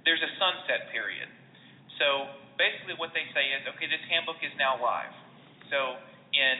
there's 0.03 0.22
a 0.24 0.31
sunset 0.39 0.91
period. 0.91 1.27
So 2.00 2.27
basically 2.60 2.95
what 3.00 3.12
they 3.15 3.25
say 3.31 3.51
is, 3.55 3.63
okay, 3.75 3.88
this 3.88 4.03
handbook 4.07 4.39
is 4.43 4.53
now 4.60 4.79
live. 4.79 5.13
So 5.72 5.98
in 6.36 6.55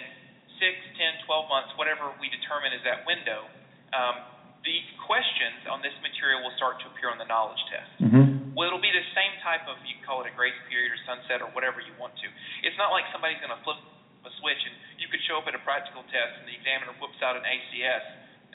6, 0.60 0.64
10, 0.64 1.28
12 1.28 1.52
months, 1.52 1.72
whatever 1.76 2.12
we 2.18 2.32
determine 2.32 2.72
is 2.72 2.84
that 2.88 3.04
window, 3.04 3.46
um, 3.92 4.16
the 4.64 4.80
questions 5.04 5.68
on 5.68 5.84
this 5.84 5.94
material 6.00 6.40
will 6.40 6.56
start 6.56 6.80
to 6.82 6.88
appear 6.88 7.12
on 7.12 7.20
the 7.20 7.28
knowledge 7.28 7.60
test. 7.68 7.92
Mm-hmm. 8.00 8.56
Well, 8.56 8.72
it'll 8.72 8.84
be 8.84 8.94
the 8.94 9.08
same 9.12 9.36
type 9.44 9.68
of, 9.68 9.76
you 9.84 10.00
can 10.00 10.06
call 10.08 10.24
it 10.24 10.32
a 10.32 10.36
grace 10.36 10.56
period 10.72 10.94
or 10.94 11.00
sunset 11.04 11.44
or 11.44 11.52
whatever 11.52 11.84
you 11.84 11.92
want 12.00 12.16
to. 12.24 12.28
It's 12.64 12.78
not 12.80 12.96
like 12.96 13.04
somebody's 13.12 13.42
going 13.44 13.52
to 13.52 13.60
flip 13.66 13.82
a 14.24 14.32
switch, 14.40 14.62
and 14.64 14.76
you 15.04 15.12
could 15.12 15.20
show 15.28 15.42
up 15.42 15.48
at 15.52 15.56
a 15.58 15.64
practical 15.68 16.06
test, 16.08 16.40
and 16.40 16.48
the 16.48 16.56
examiner 16.56 16.96
whips 17.02 17.20
out 17.20 17.36
an 17.36 17.44
ACS, 17.44 18.06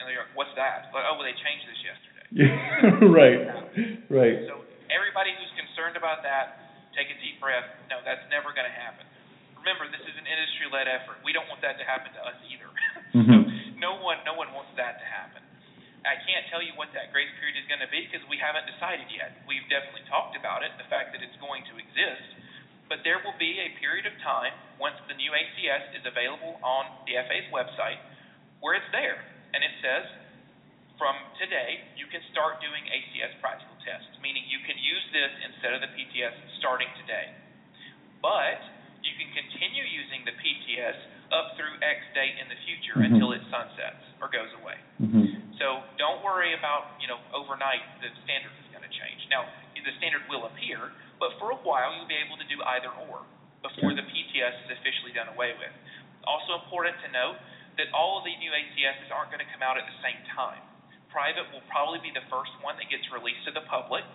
and 0.01 0.09
they're 0.09 0.25
like, 0.25 0.33
"What's 0.33 0.55
that?" 0.57 0.89
Like, 0.89 1.05
"Oh, 1.05 1.19
well, 1.19 1.27
they 1.27 1.37
changed 1.37 1.65
this 1.69 1.81
yesterday." 1.85 2.09
right, 3.05 3.41
right. 4.21 4.37
So 4.49 4.58
concerned 5.89 5.97
about 5.97 6.21
that, 6.21 6.69
take 6.93 7.09
a 7.09 7.17
deep 7.17 7.41
breath. 7.41 7.65
No, 7.89 8.05
that's 8.05 8.21
never 8.29 8.53
going 8.53 8.69
to 8.69 8.77
happen. 8.77 9.09
Remember, 9.57 9.89
this 9.89 10.05
is 10.05 10.13
an 10.21 10.29
industry-led 10.29 10.85
effort. 10.85 11.17
We 11.25 11.33
don't 11.33 11.49
want 11.49 11.65
that 11.65 11.81
to 11.81 11.85
happen 11.85 12.13
to 12.13 12.21
us 12.21 12.37
either. 12.45 12.69
mm-hmm. 13.17 13.25
so 13.25 13.37
no 13.81 13.97
one, 13.97 14.21
no 14.21 14.37
one 14.37 14.53
wants 14.53 14.69
that 14.77 15.01
to 15.01 15.07
happen. 15.09 15.41
I 16.05 16.15
can't 16.29 16.45
tell 16.53 16.61
you 16.61 16.77
what 16.77 16.93
that 16.93 17.09
grace 17.09 17.33
period 17.41 17.57
is 17.57 17.65
going 17.65 17.81
to 17.81 17.89
be 17.89 18.05
because 18.05 18.21
we 18.29 18.37
haven't 18.37 18.69
decided 18.69 19.09
yet. 19.09 19.41
We've 19.49 19.65
definitely 19.65 20.05
talked 20.05 20.37
about 20.37 20.61
it, 20.61 20.71
the 20.77 20.87
fact 20.87 21.11
that 21.11 21.25
it's 21.25 21.35
going 21.41 21.65
to 21.73 21.81
exist 21.81 22.37
but 22.89 23.05
there 23.05 23.21
will 23.21 23.37
be 23.37 23.53
a 23.61 23.69
period 23.77 24.09
of 24.09 24.17
time 24.25 24.49
once 24.81 24.97
the 25.05 25.13
new 25.13 25.29
ACS 25.29 25.93
is 25.93 26.03
available 26.09 26.57
on 26.65 26.89
the 27.05 27.21
FAA's 27.21 27.45
website 27.53 28.01
where 28.65 28.73
it's 28.73 28.89
there. 28.89 29.21
And 29.53 29.61
it 29.61 29.69
says, 29.77 30.09
from 30.99 31.15
today, 31.39 31.79
you 31.95 32.05
can 32.11 32.19
start 32.35 32.59
doing 32.59 32.83
ACS 32.91 33.39
practical 33.39 33.73
tests, 33.87 34.11
meaning 34.19 34.43
you 34.51 34.59
can 34.67 34.75
use 34.75 35.05
this 35.15 35.31
instead 35.47 35.71
of 35.71 35.79
the 35.79 35.89
PTS 35.95 36.35
starting 36.59 36.91
today. 36.99 37.31
But 38.19 38.59
you 38.99 39.15
can 39.15 39.31
continue 39.31 39.87
using 39.87 40.27
the 40.27 40.35
PTS 40.35 40.99
up 41.31 41.55
through 41.55 41.71
X 41.79 42.03
date 42.11 42.35
in 42.43 42.51
the 42.51 42.59
future 42.67 42.99
mm-hmm. 42.99 43.15
until 43.15 43.31
it 43.31 43.39
sunsets 43.47 44.03
or 44.19 44.27
goes 44.27 44.51
away. 44.59 44.75
Mm-hmm. 44.99 45.55
So 45.55 45.87
don't 45.95 46.19
worry 46.19 46.51
about, 46.51 46.99
you 46.99 47.07
know, 47.07 47.23
overnight 47.31 47.83
the 48.03 48.11
standard 48.27 48.51
is 48.59 48.67
going 48.75 48.83
to 48.83 48.91
change. 48.91 49.23
Now, 49.31 49.47
the 49.79 49.95
standard 50.03 50.27
will 50.27 50.51
appear, 50.51 50.91
but 51.15 51.39
for 51.39 51.55
a 51.55 51.59
while, 51.63 51.95
you'll 51.95 52.11
be 52.11 52.19
able 52.19 52.35
to 52.35 52.47
do 52.51 52.59
either 52.75 52.91
or 53.07 53.23
before 53.63 53.95
the 53.95 54.03
PTS 54.03 54.67
is 54.67 54.69
officially 54.75 55.15
done 55.15 55.31
away 55.31 55.55
with. 55.55 55.71
Also 56.27 56.59
important 56.59 56.99
to 57.03 57.09
note 57.15 57.39
that 57.79 57.87
all 57.95 58.19
of 58.19 58.27
the 58.27 58.35
new 58.39 58.51
ACSs 58.51 59.07
aren't 59.11 59.31
going 59.31 59.43
to 59.43 59.47
come 59.55 59.63
out 59.63 59.79
at 59.79 59.87
the 59.87 59.97
same 60.03 60.19
time. 60.35 60.59
Private 61.09 61.49
will 61.49 61.65
probably 61.69 61.99
be 62.01 62.13
the 62.13 62.25
first 62.29 62.53
one 62.61 62.77
that 62.77 62.87
gets 62.89 63.05
released 63.09 63.43
to 63.49 63.53
the 63.53 63.65
public. 63.65 64.05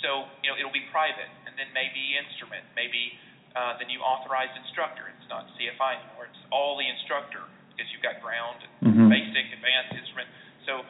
So, 0.00 0.26
you 0.42 0.50
know, 0.50 0.56
it'll 0.58 0.74
be 0.74 0.84
private, 0.90 1.30
and 1.46 1.54
then 1.54 1.70
maybe 1.76 2.18
instrument, 2.18 2.66
maybe 2.74 3.14
uh, 3.54 3.78
the 3.78 3.86
new 3.86 4.00
authorized 4.02 4.56
instructor. 4.58 5.06
It's 5.12 5.28
not 5.30 5.46
CFI 5.54 6.02
anymore. 6.02 6.26
It's 6.26 6.42
all 6.50 6.74
the 6.80 6.88
instructor 6.88 7.44
because 7.72 7.86
you've 7.92 8.04
got 8.04 8.18
ground, 8.24 8.60
mm-hmm. 8.82 9.08
basic, 9.08 9.52
advanced 9.52 9.94
instrument. 9.94 10.28
So 10.66 10.82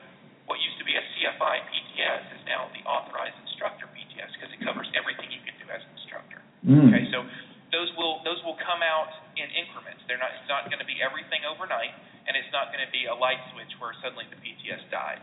what 0.47 0.59
used 0.63 0.79
to 0.83 0.87
be 0.87 0.95
a 0.99 1.05
CFI 1.17 1.57
PTS 1.71 2.23
is 2.39 2.43
now 2.47 2.67
the 2.75 2.83
authorized 2.87 3.39
instructor 3.47 3.87
PTS 3.91 4.31
because 4.35 4.51
it 4.51 4.61
covers 4.63 4.91
everything 4.99 5.31
you 5.31 5.43
can 5.47 5.55
do 5.63 5.67
as 5.71 5.83
an 5.83 5.93
instructor. 5.95 6.41
Mm. 6.67 6.91
Okay, 6.91 7.05
so 7.11 7.27
those 7.71 7.91
will 7.99 8.21
those 8.27 8.39
will 8.43 8.59
come 8.63 8.83
out 8.83 9.11
in 9.39 9.47
increments. 9.55 10.03
They're 10.07 10.21
not 10.21 10.35
it's 10.35 10.51
not 10.51 10.67
going 10.69 10.83
to 10.83 10.89
be 10.89 10.99
everything 11.01 11.47
overnight, 11.47 11.95
and 12.27 12.39
it's 12.39 12.51
not 12.55 12.71
going 12.71 12.85
to 12.85 12.93
be 12.95 13.11
a 13.11 13.17
light 13.17 13.41
switch 13.55 13.71
where 13.79 13.93
suddenly 14.03 14.27
the 14.31 14.39
PTS 14.39 14.87
died. 14.91 15.23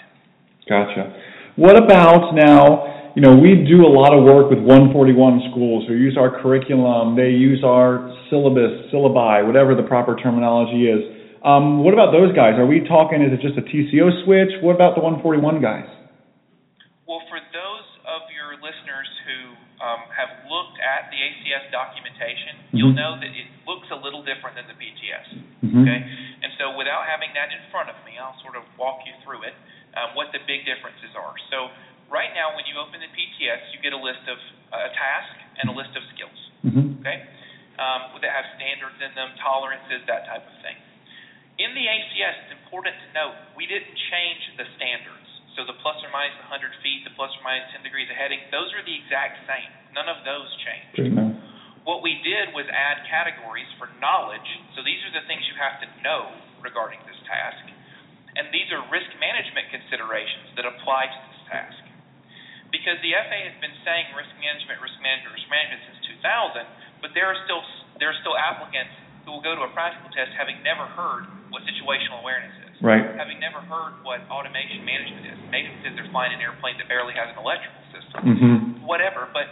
Gotcha. 0.68 1.15
What 1.56 1.75
about 1.75 2.36
now? 2.36 3.12
You 3.18 3.25
know, 3.25 3.36
we 3.36 3.65
do 3.65 3.84
a 3.84 3.91
lot 3.91 4.13
of 4.13 4.24
work 4.24 4.53
with 4.53 4.62
141 4.62 5.51
schools 5.51 5.89
who 5.89 5.98
use 5.98 6.13
our 6.13 6.29
curriculum. 6.29 7.18
They 7.18 7.34
use 7.34 7.65
our 7.65 8.13
syllabus, 8.29 8.88
syllabi, 8.94 9.44
whatever 9.44 9.74
the 9.74 9.84
proper 9.84 10.15
terminology 10.15 10.86
is. 10.86 11.01
Um, 11.41 11.84
what 11.84 11.96
about 11.96 12.12
those 12.13 12.36
guys? 12.36 12.60
Are 12.62 12.70
we 12.70 12.86
talking? 12.86 13.25
Is 13.25 13.34
it 13.34 13.41
just 13.41 13.58
a 13.58 13.65
TCO 13.65 14.24
switch? 14.24 14.53
What 14.62 14.75
about 14.75 14.94
the 14.94 15.01
141 15.01 15.41
guys? 15.58 15.89
Well, 17.10 17.25
for 17.32 17.41
those 17.50 17.88
of 18.06 18.29
your 18.29 18.53
listeners 18.62 19.10
who 19.25 19.58
um, 19.82 20.06
have 20.13 20.46
looked 20.46 20.77
at 20.77 21.10
the 21.10 21.18
ACS 21.18 21.74
documentation, 21.74 22.70
mm-hmm. 22.70 22.77
you'll 22.77 22.98
know 22.98 23.18
that 23.18 23.34
it 23.34 23.49
looks 23.69 23.85
a 23.93 23.99
little 24.01 24.25
different 24.25 24.57
than 24.57 24.65
the 24.65 24.73
PTS. 24.73 25.27
Mm-hmm. 25.61 25.85
Okay, 25.85 25.99
and 26.41 26.49
so 26.57 26.73
without 26.73 27.05
having 27.05 27.29
that 27.38 27.53
in 27.53 27.61
front 27.69 27.93
of 27.93 27.97
me, 28.01 28.17
I'll 28.17 28.38
sort 28.41 28.57
of 28.57 28.65
walk 28.81 29.05
you 29.05 29.13
through 29.21 29.45
it, 29.45 29.53
um, 29.93 30.17
what 30.17 30.33
the 30.33 30.41
big 30.49 30.65
differences 30.65 31.13
are. 31.13 31.38
So 31.53 31.69
right 32.09 32.33
now, 32.33 32.57
when 32.57 32.65
you 32.65 32.81
open 32.81 32.97
the 32.97 33.11
PTS, 33.13 33.69
you 33.69 33.77
get 33.85 33.93
a 33.93 34.01
list 34.01 34.25
of 34.25 34.41
uh, 34.73 34.89
a 34.89 34.91
task 34.97 35.33
and 35.61 35.69
a 35.69 35.75
list 35.77 35.93
of 35.93 36.01
skills. 36.17 36.39
Mm-hmm. 36.65 37.05
Okay, 37.05 37.21
um, 37.77 38.17
that 38.17 38.33
have 38.33 38.49
standards 38.57 38.97
in 38.97 39.13
them, 39.13 39.38
tolerances, 39.38 40.01
that 40.09 40.25
type 40.25 40.43
of 40.43 40.57
thing. 40.65 40.75
In 41.59 41.75
the 41.75 41.85
ACS, 41.85 42.47
it's 42.47 42.55
important 42.55 42.95
to 42.95 43.07
note 43.11 43.35
we 43.53 43.67
didn't 43.67 43.93
change 44.09 44.43
the 44.57 44.65
standards. 44.79 45.27
So 45.59 45.67
the 45.67 45.75
plus 45.83 45.99
or 45.99 46.11
minus 46.15 46.39
100 46.47 46.71
feet, 46.79 47.03
the 47.03 47.11
plus 47.19 47.35
or 47.35 47.43
minus 47.43 47.67
10 47.75 47.83
degrees 47.83 48.07
of 48.07 48.15
heading, 48.15 48.39
those 48.47 48.71
are 48.71 48.79
the 48.79 48.95
exact 48.95 49.43
same. 49.43 49.67
None 49.91 50.07
of 50.07 50.23
those 50.23 50.47
changed. 50.63 50.95
What 51.89 52.05
we 52.05 52.22
did 52.22 52.53
was 52.53 52.69
add 52.69 53.01
categories 53.10 53.65
for 53.81 53.89
knowledge. 53.98 54.46
So 54.77 54.86
these 54.86 55.01
are 55.10 55.13
the 55.17 55.25
things 55.25 55.41
you 55.50 55.58
have 55.58 55.81
to 55.81 55.89
know 56.05 56.29
regarding 56.62 57.01
this 57.10 57.17
task. 57.25 57.65
And 58.38 58.53
these 58.53 58.69
are 58.69 58.77
risk 58.93 59.10
management 59.17 59.74
considerations 59.74 60.53
that 60.53 60.69
apply 60.69 61.10
to 61.10 61.19
this 61.34 61.41
task. 61.50 61.81
Because 62.69 63.01
the 63.01 63.17
FAA 63.17 63.41
has 63.50 63.58
been 63.58 63.74
saying 63.81 64.13
risk 64.13 64.29
management, 64.38 64.77
risk 64.86 65.01
management, 65.01 65.34
risk 65.34 65.50
management 65.50 65.81
since 65.89 66.22
2000, 66.22 67.01
but 67.01 67.10
there 67.17 67.25
are 67.25 67.39
still 67.50 67.65
there 67.98 68.13
are 68.13 68.19
still 68.22 68.38
applicants 68.38 68.93
who 69.25 69.34
will 69.34 69.41
go 69.41 69.58
to 69.58 69.65
a 69.65 69.72
practical 69.74 70.13
test 70.13 70.29
having 70.38 70.62
never 70.62 70.86
heard 70.93 71.25
what 71.50 71.65
situational 71.65 72.22
awareness 72.22 72.53
is. 72.69 72.77
Right. 72.86 73.01
Having 73.17 73.41
never 73.41 73.65
heard 73.65 73.98
what 74.05 74.22
automation 74.29 74.86
management 74.86 75.25
is. 75.25 75.38
Maybe 75.50 75.74
because 75.81 75.98
they're 75.98 76.13
flying 76.13 76.38
an 76.38 76.41
airplane 76.46 76.77
that 76.77 76.86
barely 76.86 77.17
has 77.17 77.34
an 77.34 77.41
electrical 77.41 77.81
system. 77.89 78.22
Mm-hmm. 78.29 78.86
whatever. 78.86 79.25
But 79.34 79.50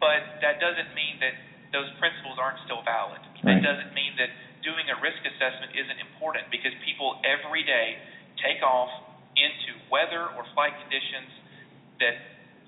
but 0.00 0.40
that 0.44 0.60
doesn't 0.60 0.92
mean 0.92 1.18
that 1.24 1.34
those 1.72 1.88
principles 1.98 2.36
aren't 2.38 2.60
still 2.64 2.84
valid. 2.84 3.20
Right. 3.42 3.58
It 3.58 3.64
doesn't 3.64 3.92
mean 3.96 4.16
that 4.20 4.30
doing 4.64 4.86
a 4.90 4.96
risk 4.98 5.20
assessment 5.22 5.74
isn't 5.78 6.00
important 6.02 6.50
because 6.50 6.74
people 6.82 7.20
every 7.22 7.62
day 7.62 7.98
take 8.42 8.60
off 8.64 8.90
into 9.36 9.76
weather 9.92 10.32
or 10.34 10.42
flight 10.56 10.74
conditions 10.82 11.30
that 12.00 12.16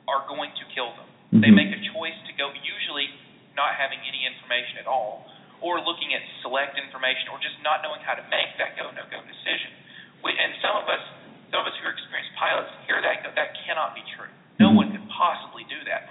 are 0.08 0.24
going 0.28 0.52
to 0.56 0.64
kill 0.72 0.92
them. 0.96 1.08
Mm-hmm. 1.08 1.40
They 1.44 1.52
make 1.52 1.72
a 1.72 1.80
choice 1.92 2.16
to 2.28 2.32
go, 2.36 2.52
usually 2.52 3.08
not 3.56 3.76
having 3.76 4.00
any 4.04 4.24
information 4.24 4.80
at 4.80 4.88
all, 4.88 5.26
or 5.58 5.82
looking 5.82 6.14
at 6.14 6.22
select 6.40 6.78
information, 6.78 7.34
or 7.34 7.42
just 7.42 7.58
not 7.66 7.82
knowing 7.82 8.00
how 8.06 8.14
to 8.14 8.24
make 8.30 8.54
that 8.62 8.78
go 8.78 8.88
no 8.94 9.04
go 9.10 9.18
decision. 9.26 9.74
We, 10.22 10.30
and 10.32 10.54
some 10.62 10.78
of 10.78 10.86
us, 10.86 11.02
some 11.50 11.64
of 11.64 11.66
us 11.66 11.74
who 11.82 11.90
are 11.90 11.94
experienced 11.96 12.32
pilots, 12.38 12.70
hear 12.86 13.02
that 13.02 13.26
go, 13.26 13.34
that 13.34 13.58
cannot 13.66 13.98
be 13.98 14.04
true. 14.14 14.30
No 14.62 14.70
mm-hmm. 14.70 14.78
one 14.80 14.88
could 14.94 15.06
possibly 15.10 15.66
do 15.66 15.82
that. 15.90 16.08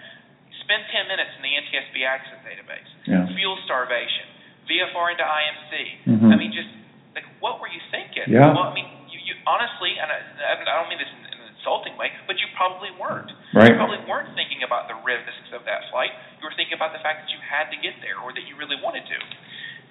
Spend 0.67 0.83
10 0.91 1.07
minutes 1.07 1.31
in 1.39 1.41
the 1.47 1.53
NTSB 1.63 1.95
accident 2.03 2.43
database. 2.43 2.91
Yeah. 3.07 3.23
Fuel 3.39 3.55
starvation, 3.63 4.27
VFR 4.67 5.15
into 5.15 5.23
IMC. 5.23 5.73
Mm-hmm. 6.03 6.27
I 6.27 6.35
mean, 6.35 6.51
just 6.51 6.67
like 7.15 7.23
what 7.39 7.63
were 7.63 7.71
you 7.71 7.79
thinking? 7.87 8.27
Yeah. 8.27 8.51
Well, 8.51 8.67
I 8.67 8.75
mean, 8.75 8.91
you, 9.07 9.23
you 9.23 9.39
honestly, 9.47 9.95
and 9.95 10.11
I, 10.11 10.59
I 10.59 10.75
don't 10.75 10.91
mean 10.91 10.99
this 10.99 11.07
in 11.07 11.23
an 11.23 11.55
insulting 11.55 11.95
way, 11.95 12.11
but 12.27 12.35
you 12.43 12.51
probably 12.59 12.91
weren't. 12.99 13.31
Right. 13.55 13.71
You 13.71 13.79
probably 13.79 14.03
weren't 14.11 14.35
thinking 14.35 14.67
about 14.67 14.91
the 14.91 14.99
risks 15.07 15.55
of 15.55 15.63
that 15.63 15.87
flight. 15.87 16.11
You 16.43 16.51
were 16.51 16.55
thinking 16.59 16.75
about 16.75 16.91
the 16.91 16.99
fact 16.99 17.23
that 17.23 17.31
you 17.31 17.39
had 17.39 17.71
to 17.71 17.79
get 17.79 17.95
there 18.03 18.19
or 18.19 18.35
that 18.35 18.43
you 18.43 18.59
really 18.59 18.77
wanted 18.83 19.07
to. 19.07 19.19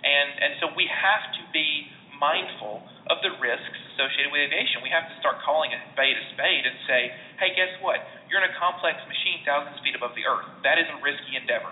And 0.05 0.29
and 0.45 0.53
so 0.61 0.77
we 0.77 0.85
have 0.93 1.25
to 1.41 1.43
be 1.57 1.89
mindful 2.19 2.83
of 3.09 3.21
the 3.23 3.33
risks 3.39 3.79
associated 3.95 4.33
with 4.33 4.45
aviation. 4.45 4.83
We 4.83 4.93
have 4.93 5.07
to 5.09 5.17
start 5.23 5.41
calling 5.45 5.71
a 5.73 5.81
spade 5.93 6.17
a 6.17 6.25
spade 6.35 6.65
and 6.67 6.77
say, 6.89 7.03
hey, 7.39 7.55
guess 7.55 7.73
what? 7.81 8.03
You're 8.29 8.43
in 8.43 8.49
a 8.51 8.57
complex 8.59 8.99
machine 9.07 9.45
thousands 9.47 9.79
of 9.79 9.83
feet 9.85 9.95
above 9.95 10.17
the 10.19 10.27
earth. 10.27 10.49
That 10.67 10.81
is 10.81 10.89
a 10.91 10.99
risky 11.01 11.39
endeavor. 11.39 11.71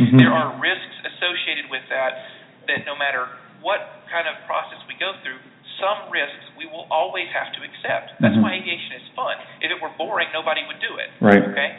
Mm-hmm. 0.00 0.16
There 0.16 0.32
are 0.32 0.56
risks 0.56 0.96
associated 1.04 1.68
with 1.68 1.84
that 1.92 2.16
that 2.70 2.86
no 2.88 2.94
matter 2.94 3.26
what 3.60 4.06
kind 4.08 4.26
of 4.26 4.38
process 4.48 4.78
we 4.88 4.96
go 4.98 5.14
through, 5.22 5.38
some 5.78 6.10
risks 6.14 6.46
we 6.54 6.66
will 6.70 6.86
always 6.88 7.26
have 7.34 7.50
to 7.58 7.60
accept. 7.64 8.16
That's 8.22 8.34
mm-hmm. 8.34 8.42
why 8.42 8.58
aviation 8.58 9.02
is 9.02 9.06
fun. 9.18 9.34
If 9.60 9.70
it 9.74 9.78
were 9.82 9.92
boring, 9.98 10.30
nobody 10.30 10.62
would 10.66 10.78
do 10.78 10.96
it. 10.98 11.10
Right. 11.18 11.42
Okay? 11.42 11.70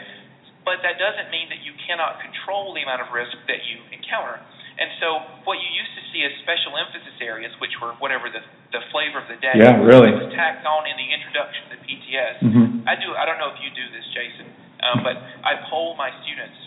But 0.63 0.79
that 0.83 0.95
doesn't 0.95 1.27
mean 1.31 1.51
that 1.51 1.59
you 1.63 1.75
cannot 1.83 2.23
control 2.23 2.71
the 2.71 2.83
amount 2.83 3.03
of 3.03 3.11
risk 3.11 3.35
that 3.51 3.61
you 3.67 3.83
encounter. 3.91 4.39
And 4.73 4.89
so, 4.97 5.21
what 5.45 5.61
you 5.61 5.69
used 5.69 5.93
to 5.93 6.03
see 6.09 6.25
as 6.25 6.33
special 6.41 6.73
emphasis 6.73 7.13
areas, 7.21 7.53
which 7.61 7.73
were 7.77 7.93
whatever 8.01 8.29
the 8.29 8.41
the 8.73 8.81
flavor 8.89 9.21
of 9.21 9.29
the 9.29 9.37
day, 9.37 9.53
yeah, 9.53 9.77
really, 9.77 10.09
was 10.09 10.33
tacked 10.33 10.65
on 10.65 10.89
in 10.89 10.97
the 10.97 11.09
introduction 11.13 11.69
to 11.69 11.77
PTS. 11.85 12.37
Mm-hmm. 12.41 12.89
I 12.89 12.97
do. 12.97 13.13
I 13.13 13.29
don't 13.29 13.37
know 13.37 13.53
if 13.53 13.61
you 13.61 13.69
do 13.69 13.85
this, 13.93 14.05
Jason, 14.17 14.49
um, 14.81 15.05
but 15.05 15.13
I 15.45 15.61
poll 15.69 15.93
my 15.93 16.09
students, 16.25 16.57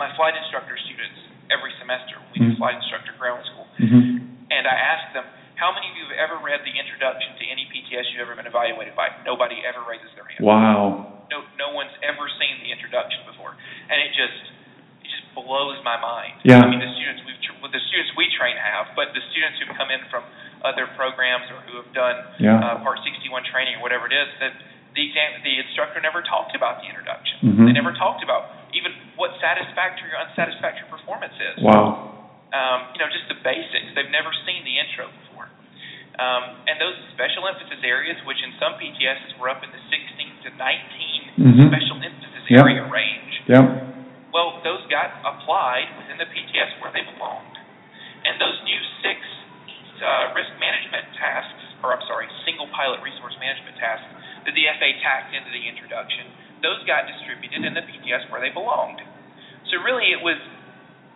my 0.00 0.08
flight 0.16 0.32
instructor 0.32 0.80
students, 0.80 1.20
every 1.52 1.76
semester. 1.76 2.16
We 2.32 2.40
mm-hmm. 2.40 2.56
do 2.56 2.60
flight 2.60 2.80
instructor 2.80 3.12
ground 3.20 3.44
school, 3.52 3.68
mm-hmm. 3.76 4.24
and 4.48 4.64
I 4.64 4.76
ask 4.76 5.12
them, 5.12 5.28
how 5.60 5.76
many 5.76 5.92
of 5.92 5.94
you 6.00 6.08
have 6.08 6.16
ever 6.16 6.36
read 6.40 6.64
the 6.64 6.72
introduction 6.72 7.36
to 7.36 7.44
any 7.44 7.68
PTS 7.68 8.08
you've 8.16 8.24
ever 8.24 8.32
been 8.32 8.48
evaluated 8.48 8.96
by? 8.96 9.12
Nobody 9.28 9.60
ever 9.60 9.84
raises 9.84 10.08
their 10.16 10.24
hand. 10.24 10.40
Wow. 10.40 11.20
No, 11.28 11.44
no 11.60 11.76
one's 11.76 11.92
ever 12.00 12.24
seen 12.40 12.64
the 12.64 12.72
introduction 12.72 13.28
before, 13.28 13.60
and 13.92 14.00
it 14.00 14.16
just 14.16 14.40
it 15.04 15.08
just 15.12 15.28
blows 15.36 15.76
my 15.84 16.00
mind. 16.00 16.40
Yeah. 16.48 16.64
I 16.64 16.66
mean, 16.66 16.80
the 16.80 16.90
but 19.00 19.16
the 19.16 19.24
students 19.32 19.56
who 19.56 19.64
come 19.72 19.88
in 19.88 20.04
from 20.12 20.20
other 20.60 20.84
programs 20.92 21.48
or 21.48 21.64
who 21.64 21.80
have 21.80 21.88
done 21.96 22.20
yeah. 22.36 22.60
uh, 22.60 22.84
Part 22.84 23.00
61 23.00 23.48
training 23.48 23.80
or 23.80 23.82
whatever 23.82 24.04
it 24.04 24.12
is, 24.12 24.28
that 24.44 24.52
the 24.92 25.08
exam 25.08 25.40
the 25.40 25.56
instructor 25.56 26.04
never 26.04 26.20
talked 26.20 26.52
about 26.52 26.84
the 26.84 26.86
introduction. 26.92 27.40
Mm-hmm. 27.40 27.64
They 27.64 27.72
never 27.72 27.96
talked 27.96 28.20
about 28.20 28.68
even 28.76 28.92
what 29.16 29.32
satisfactory 29.40 30.12
or 30.12 30.20
unsatisfactory 30.20 30.84
performance 30.92 31.32
is. 31.40 31.64
Wow. 31.64 32.28
Um, 32.52 32.92
you 32.92 33.00
know, 33.00 33.08
just 33.08 33.24
the 33.32 33.40
basics. 33.40 33.88
They've 33.96 34.12
never 34.12 34.28
seen 34.44 34.68
the 34.68 34.76
intro 34.76 35.08
before. 35.08 35.48
Um, 36.20 36.60
and 36.68 36.76
those 36.76 36.98
special 37.16 37.48
emphasis 37.48 37.80
areas, 37.80 38.20
which 38.28 38.44
in 38.44 38.52
some 38.60 38.76
PTSs 38.76 39.40
were 39.40 39.48
up 39.48 39.64
in 39.64 39.72
the 39.72 39.80
16 39.80 40.44
to 40.44 40.48
19 40.52 40.60
mm-hmm. 40.60 41.72
special 41.72 41.96
emphasis 42.04 42.44
yep. 42.52 42.68
area 42.68 42.84
range. 42.84 43.32
Yep 43.48 43.90
well, 44.30 44.62
those 44.62 44.82
got 44.86 45.10
applied 45.26 45.90
within 45.98 46.18
the 46.18 46.28
PTS 46.30 46.78
where 46.78 46.94
they 46.94 47.02
belonged. 47.02 47.49
And 48.40 48.48
those 48.48 48.56
new 48.64 48.80
six 49.04 49.20
uh, 50.00 50.32
risk 50.32 50.48
management 50.56 51.12
tasks, 51.20 51.60
or 51.84 51.92
I'm 51.92 52.00
sorry, 52.08 52.24
single 52.48 52.72
pilot 52.72 53.04
resource 53.04 53.36
management 53.36 53.76
tasks 53.76 54.08
that 54.48 54.56
the 54.56 54.64
FAA 54.80 54.96
tacked 55.04 55.36
into 55.36 55.52
the 55.52 55.60
introduction, 55.68 56.24
those 56.64 56.80
got 56.88 57.04
distributed 57.04 57.68
in 57.68 57.76
the 57.76 57.84
PTS 57.84 58.32
where 58.32 58.40
they 58.40 58.48
belonged. 58.48 59.04
So 59.68 59.76
really 59.84 60.08
it 60.16 60.24
was, 60.24 60.40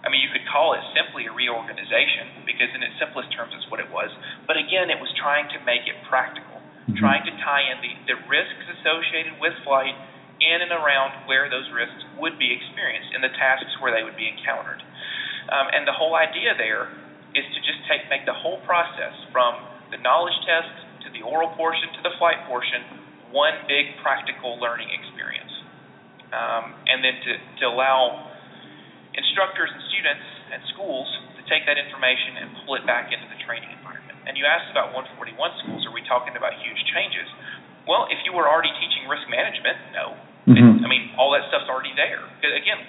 I 0.04 0.12
mean, 0.12 0.20
you 0.20 0.28
could 0.37 0.44
call 0.52 0.76
it 0.76 0.84
simply 0.92 1.24
a 1.24 1.32
reorganization 1.32 2.44
because 2.44 2.68
in 2.76 2.84
its 2.84 2.92
simplest 3.00 3.32
terms 3.32 3.56
it's 3.56 3.64
what 3.72 3.80
it 3.80 3.88
was. 3.88 4.12
But 4.44 4.60
again, 4.60 4.92
it 4.92 5.00
was 5.00 5.08
trying 5.16 5.48
to 5.56 5.58
make 5.64 5.88
it 5.88 5.96
practical, 6.04 6.60
mm-hmm. 6.60 7.00
trying 7.00 7.24
to 7.24 7.32
tie 7.40 7.64
in 7.72 7.80
the, 7.80 7.92
the 8.04 8.16
risks 8.28 8.68
associated 8.68 9.40
with 9.40 9.56
flight 9.64 9.96
in 10.44 10.60
and 10.60 10.76
around 10.76 11.24
where 11.24 11.48
those 11.48 11.64
risks 11.72 12.04
would 12.20 12.37
be 12.37 12.52
experienced 12.52 13.16
in 13.16 13.24
the 13.24 13.32
tasks 13.40 13.72
where 13.80 13.96
they 13.96 14.04
would 14.04 14.20
be 14.20 14.28
encountered. 14.28 14.84
Um, 15.48 15.72
and 15.72 15.88
the 15.88 15.96
whole 15.96 16.16
idea 16.16 16.52
there 16.56 16.88
is 17.34 17.46
to 17.54 17.58
just 17.66 17.82
take 17.90 18.06
make 18.10 18.24
the 18.24 18.34
whole 18.34 18.62
process 18.62 19.14
from 19.34 19.58
the 19.90 19.98
knowledge 20.00 20.34
test 20.46 20.70
to 21.06 21.08
the 21.12 21.22
oral 21.22 21.50
portion 21.58 21.90
to 21.98 22.00
the 22.02 22.14
flight 22.18 22.38
portion 22.46 23.04
one 23.34 23.66
big 23.66 23.98
practical 23.98 24.62
learning 24.62 24.86
experience. 24.94 25.50
Um, 26.30 26.78
and 26.86 27.02
then 27.02 27.18
to, 27.18 27.32
to 27.62 27.64
allow 27.66 28.30
instructors 29.14 29.70
and 29.70 29.82
students 29.90 30.26
and 30.54 30.60
schools 30.70 31.06
to 31.34 31.42
take 31.50 31.66
that 31.66 31.78
information 31.78 32.42
and 32.42 32.46
pull 32.62 32.78
it 32.78 32.86
back 32.86 33.10
into 33.10 33.26
the 33.26 33.38
training 33.42 33.70
environment. 33.74 34.18
And 34.30 34.38
you 34.38 34.46
asked 34.46 34.70
about 34.70 34.94
141 34.94 35.34
schools, 35.62 35.82
are 35.86 35.94
we 35.94 36.02
talking 36.06 36.38
about 36.38 36.54
huge 36.62 36.78
changes? 36.94 37.26
Well, 37.90 38.06
if 38.08 38.22
you 38.22 38.32
were 38.32 38.46
already 38.46 38.72
teaching 38.78 39.04
risk 39.10 39.26
management, 39.28 39.76
no. 39.92 40.06
Mm-hmm. 40.48 40.82
I 40.82 40.88
mean, 40.88 41.12
all 41.18 41.34
that 41.34 41.44
stuff's 41.50 41.68
already 41.68 41.92
there. 41.98 42.24
Again, 42.40 42.80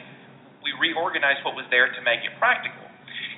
we 0.63 0.71
reorganized 0.77 1.43
what 1.43 1.57
was 1.57 1.67
there 1.69 1.91
to 1.91 2.01
make 2.05 2.23
it 2.23 2.33
practical. 2.39 2.84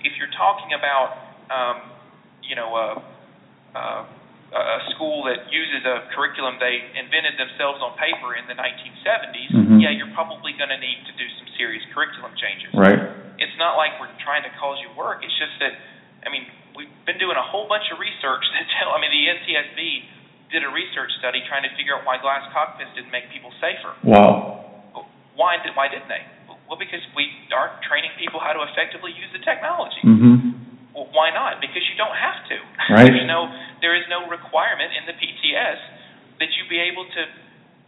If 0.07 0.15
you're 0.15 0.31
talking 0.39 0.71
about, 0.71 1.19
um, 1.51 1.91
you 2.39 2.55
know, 2.55 2.71
a, 2.71 2.87
a, 3.75 3.83
a 4.55 4.79
school 4.95 5.27
that 5.27 5.51
uses 5.51 5.83
a 5.83 6.07
curriculum 6.15 6.55
they 6.63 6.79
invented 6.95 7.35
themselves 7.35 7.83
on 7.83 7.99
paper 7.99 8.39
in 8.39 8.47
the 8.47 8.55
1970s, 8.55 9.51
mm-hmm. 9.51 9.83
yeah, 9.83 9.91
you're 9.91 10.11
probably 10.15 10.55
going 10.55 10.71
to 10.71 10.79
need 10.79 11.03
to 11.03 11.13
do 11.19 11.27
some 11.35 11.47
serious 11.59 11.83
curriculum 11.91 12.31
changes. 12.39 12.71
Right. 12.71 12.95
It's 13.37 13.57
not 13.59 13.75
like 13.75 13.99
we're 13.99 14.11
trying 14.23 14.47
to 14.47 14.51
cause 14.55 14.79
you 14.79 14.87
work. 14.95 15.21
It's 15.27 15.35
just 15.35 15.59
that, 15.59 15.75
I 16.23 16.31
mean, 16.31 16.47
we've 16.71 16.89
been 17.03 17.19
doing 17.19 17.35
a 17.35 17.43
whole 17.43 17.67
bunch 17.67 17.91
of 17.91 17.99
research 17.99 18.45
that 18.55 18.65
tell. 18.79 18.95
I 18.95 19.03
mean, 19.03 19.11
the 19.11 19.25
NTSB 19.27 19.81
did 20.47 20.63
a 20.63 20.71
research 20.71 21.11
study 21.19 21.43
trying 21.51 21.67
to 21.67 21.71
figure 21.75 21.99
out 21.99 22.07
why 22.07 22.15
glass 22.23 22.47
cockpits 22.55 22.95
didn't 22.95 23.11
make 23.11 23.27
people 23.35 23.51
safer. 23.59 23.91
Wow. 24.07 24.63
Why 25.35 25.59
did 25.59 25.75
why 25.75 25.91
didn't 25.91 26.07
they? 26.07 26.23
Well, 26.67 26.75
because 26.75 26.99
we 27.15 27.31
aren't 27.55 27.79
training 27.87 28.11
people 28.19 28.43
how 28.43 28.51
to 28.51 28.61
effectively 28.67 29.15
use 29.15 29.31
the 29.31 29.39
technology. 29.39 30.03
Mm-hmm. 30.03 30.91
Well, 30.91 31.07
why 31.15 31.31
not? 31.31 31.63
Because 31.63 31.83
you 31.87 31.95
don't 31.95 32.15
have 32.15 32.43
to. 32.51 32.57
Right. 32.91 33.07
There's 33.07 33.23
no 33.23 33.47
there 33.79 33.95
is 33.95 34.03
no 34.11 34.27
requirement 34.27 34.91
in 34.95 35.07
the 35.07 35.15
PTS 35.15 35.79
that 36.43 36.49
you 36.57 36.67
be 36.67 36.83
able 36.83 37.07
to 37.07 37.21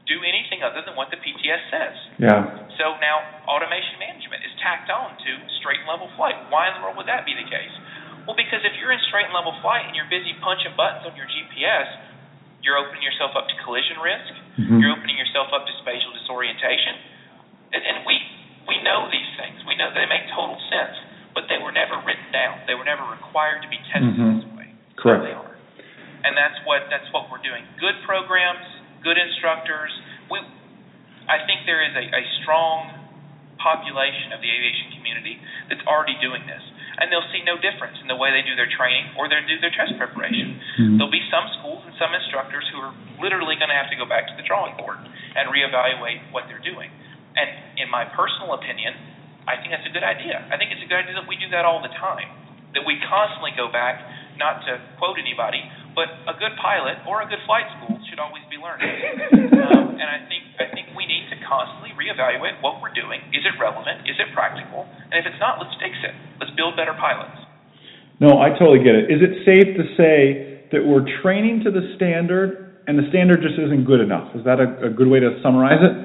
do 0.08 0.26
anything 0.26 0.66
other 0.66 0.82
than 0.82 0.98
what 0.98 1.14
the 1.14 1.20
PTS 1.22 1.62
says. 1.70 1.96
Yeah. 2.18 2.66
So 2.82 2.98
now 2.98 3.46
automation 3.46 4.00
management 4.02 4.42
is 4.42 4.54
tacked 4.64 4.90
on 4.90 5.14
to 5.20 5.32
straight 5.62 5.84
and 5.84 5.90
level 5.90 6.10
flight. 6.18 6.34
Why 6.50 6.72
in 6.72 6.80
the 6.80 6.82
world 6.82 6.98
would 6.98 7.10
that 7.12 7.28
be 7.28 7.36
the 7.36 7.46
case? 7.46 7.74
Well, 8.26 8.34
because 8.34 8.64
if 8.66 8.74
you're 8.82 8.94
in 8.94 9.02
straight 9.10 9.30
and 9.30 9.36
level 9.36 9.54
flight 9.62 9.86
and 9.86 9.94
you're 9.94 10.10
busy 10.10 10.34
punching 10.42 10.74
buttons 10.80 11.06
on 11.06 11.14
your 11.14 11.30
GPS, 11.30 11.90
you're 12.62 12.78
opening 12.78 13.02
yourself 13.02 13.34
up 13.38 13.50
to 13.50 13.56
collision 13.66 13.98
risk. 14.02 14.34
Mm-hmm. 14.58 14.78
You're 14.82 14.94
opening 14.94 15.18
yourself 15.18 15.50
up 15.50 15.66
to 15.66 15.74
spatial 15.82 16.14
disorientation. 16.14 16.98
And, 17.74 17.82
and 17.82 17.98
we 18.06 18.16
we 18.16 18.39
know 18.84 19.08
these 19.12 19.32
things. 19.40 19.62
We 19.68 19.76
know 19.76 19.92
they 19.92 20.08
make 20.08 20.28
total 20.34 20.58
sense, 20.70 20.96
but 21.34 21.48
they 21.48 21.60
were 21.60 21.72
never 21.72 22.00
written 22.04 22.30
down. 22.32 22.64
They 22.66 22.76
were 22.76 22.88
never 22.88 23.06
required 23.08 23.64
to 23.64 23.70
be 23.70 23.80
tested 23.92 24.16
mm-hmm. 24.16 24.44
this 24.44 24.48
way. 24.56 24.68
Correct. 25.00 25.24
they 25.24 25.36
are. 25.36 25.56
And 26.28 26.36
that's 26.36 26.60
what 26.68 26.88
that's 26.92 27.08
what 27.16 27.32
we're 27.32 27.44
doing. 27.44 27.64
Good 27.80 27.96
programs, 28.04 28.66
good 29.00 29.16
instructors. 29.16 29.92
We 30.28 30.44
I 31.32 31.46
think 31.48 31.64
there 31.64 31.80
is 31.80 31.96
a, 31.96 32.06
a 32.12 32.24
strong 32.44 32.92
population 33.56 34.36
of 34.36 34.44
the 34.44 34.50
aviation 34.52 35.00
community 35.00 35.40
that's 35.72 35.84
already 35.88 36.16
doing 36.20 36.44
this 36.48 36.64
and 37.00 37.08
they'll 37.08 37.26
see 37.32 37.40
no 37.48 37.56
difference 37.56 37.96
in 38.04 38.12
the 38.12 38.20
way 38.20 38.30
they 38.36 38.44
do 38.44 38.60
their 38.60 38.68
training 38.68 39.16
or 39.16 39.32
they 39.32 39.40
do 39.48 39.56
their 39.64 39.72
test 39.72 39.96
preparation. 39.96 40.60
Mm-hmm. 40.60 41.00
There'll 41.00 41.12
be 41.12 41.24
some 41.32 41.48
schools 41.60 41.80
and 41.88 41.96
some 41.96 42.12
instructors 42.12 42.68
who 42.76 42.84
are 42.84 42.94
literally 43.24 43.56
going 43.56 43.72
to 43.72 43.80
have 43.80 43.88
to 43.88 43.98
go 43.98 44.04
back 44.04 44.28
to 44.28 44.36
the 44.36 44.44
drawing 44.44 44.76
board 44.76 45.00
and 45.00 45.48
reevaluate 45.48 46.28
what 46.36 46.52
they're 46.52 46.64
doing. 46.64 46.92
And 47.38 47.78
in 47.78 47.88
my 47.92 48.06
personal 48.14 48.58
opinion, 48.58 48.94
I 49.46 49.58
think 49.58 49.74
that's 49.74 49.86
a 49.86 49.94
good 49.94 50.06
idea. 50.06 50.42
I 50.50 50.58
think 50.58 50.70
it's 50.74 50.82
a 50.82 50.90
good 50.90 51.02
idea 51.02 51.18
that 51.18 51.28
we 51.30 51.38
do 51.38 51.50
that 51.54 51.66
all 51.66 51.82
the 51.82 51.94
time. 51.98 52.30
That 52.78 52.86
we 52.86 53.02
constantly 53.02 53.50
go 53.58 53.70
back, 53.70 53.98
not 54.38 54.62
to 54.70 54.78
quote 55.02 55.18
anybody, 55.18 55.62
but 55.98 56.06
a 56.30 56.38
good 56.38 56.54
pilot 56.62 57.02
or 57.10 57.26
a 57.26 57.28
good 57.28 57.42
flight 57.50 57.66
school 57.78 57.98
should 58.06 58.22
always 58.22 58.46
be 58.46 58.62
learning. 58.62 58.94
um, 59.66 59.98
and 59.98 60.06
I 60.06 60.22
think 60.30 60.44
I 60.62 60.70
think 60.70 60.94
we 60.94 61.10
need 61.10 61.26
to 61.34 61.38
constantly 61.42 61.98
reevaluate 61.98 62.62
what 62.62 62.78
we're 62.78 62.94
doing. 62.94 63.26
Is 63.34 63.42
it 63.42 63.58
relevant? 63.58 64.06
Is 64.06 64.22
it 64.22 64.30
practical? 64.38 64.86
And 65.10 65.18
if 65.18 65.26
it's 65.26 65.42
not, 65.42 65.58
let's 65.58 65.74
fix 65.82 65.98
it. 66.06 66.14
Let's 66.38 66.54
build 66.54 66.78
better 66.78 66.94
pilots. 66.94 67.42
No, 68.22 68.38
I 68.38 68.52
totally 68.54 68.84
get 68.84 68.94
it. 68.94 69.10
Is 69.10 69.24
it 69.24 69.34
safe 69.48 69.80
to 69.80 69.84
say 69.96 70.68
that 70.76 70.84
we're 70.84 71.08
training 71.24 71.64
to 71.64 71.72
the 71.72 71.96
standard 71.96 72.84
and 72.86 73.00
the 73.00 73.08
standard 73.10 73.42
just 73.42 73.56
isn't 73.58 73.88
good 73.88 74.04
enough? 74.04 74.36
Is 74.36 74.44
that 74.44 74.60
a, 74.60 74.88
a 74.88 74.92
good 74.92 75.08
way 75.08 75.24
to 75.24 75.40
summarize 75.42 75.80
it? 75.80 75.96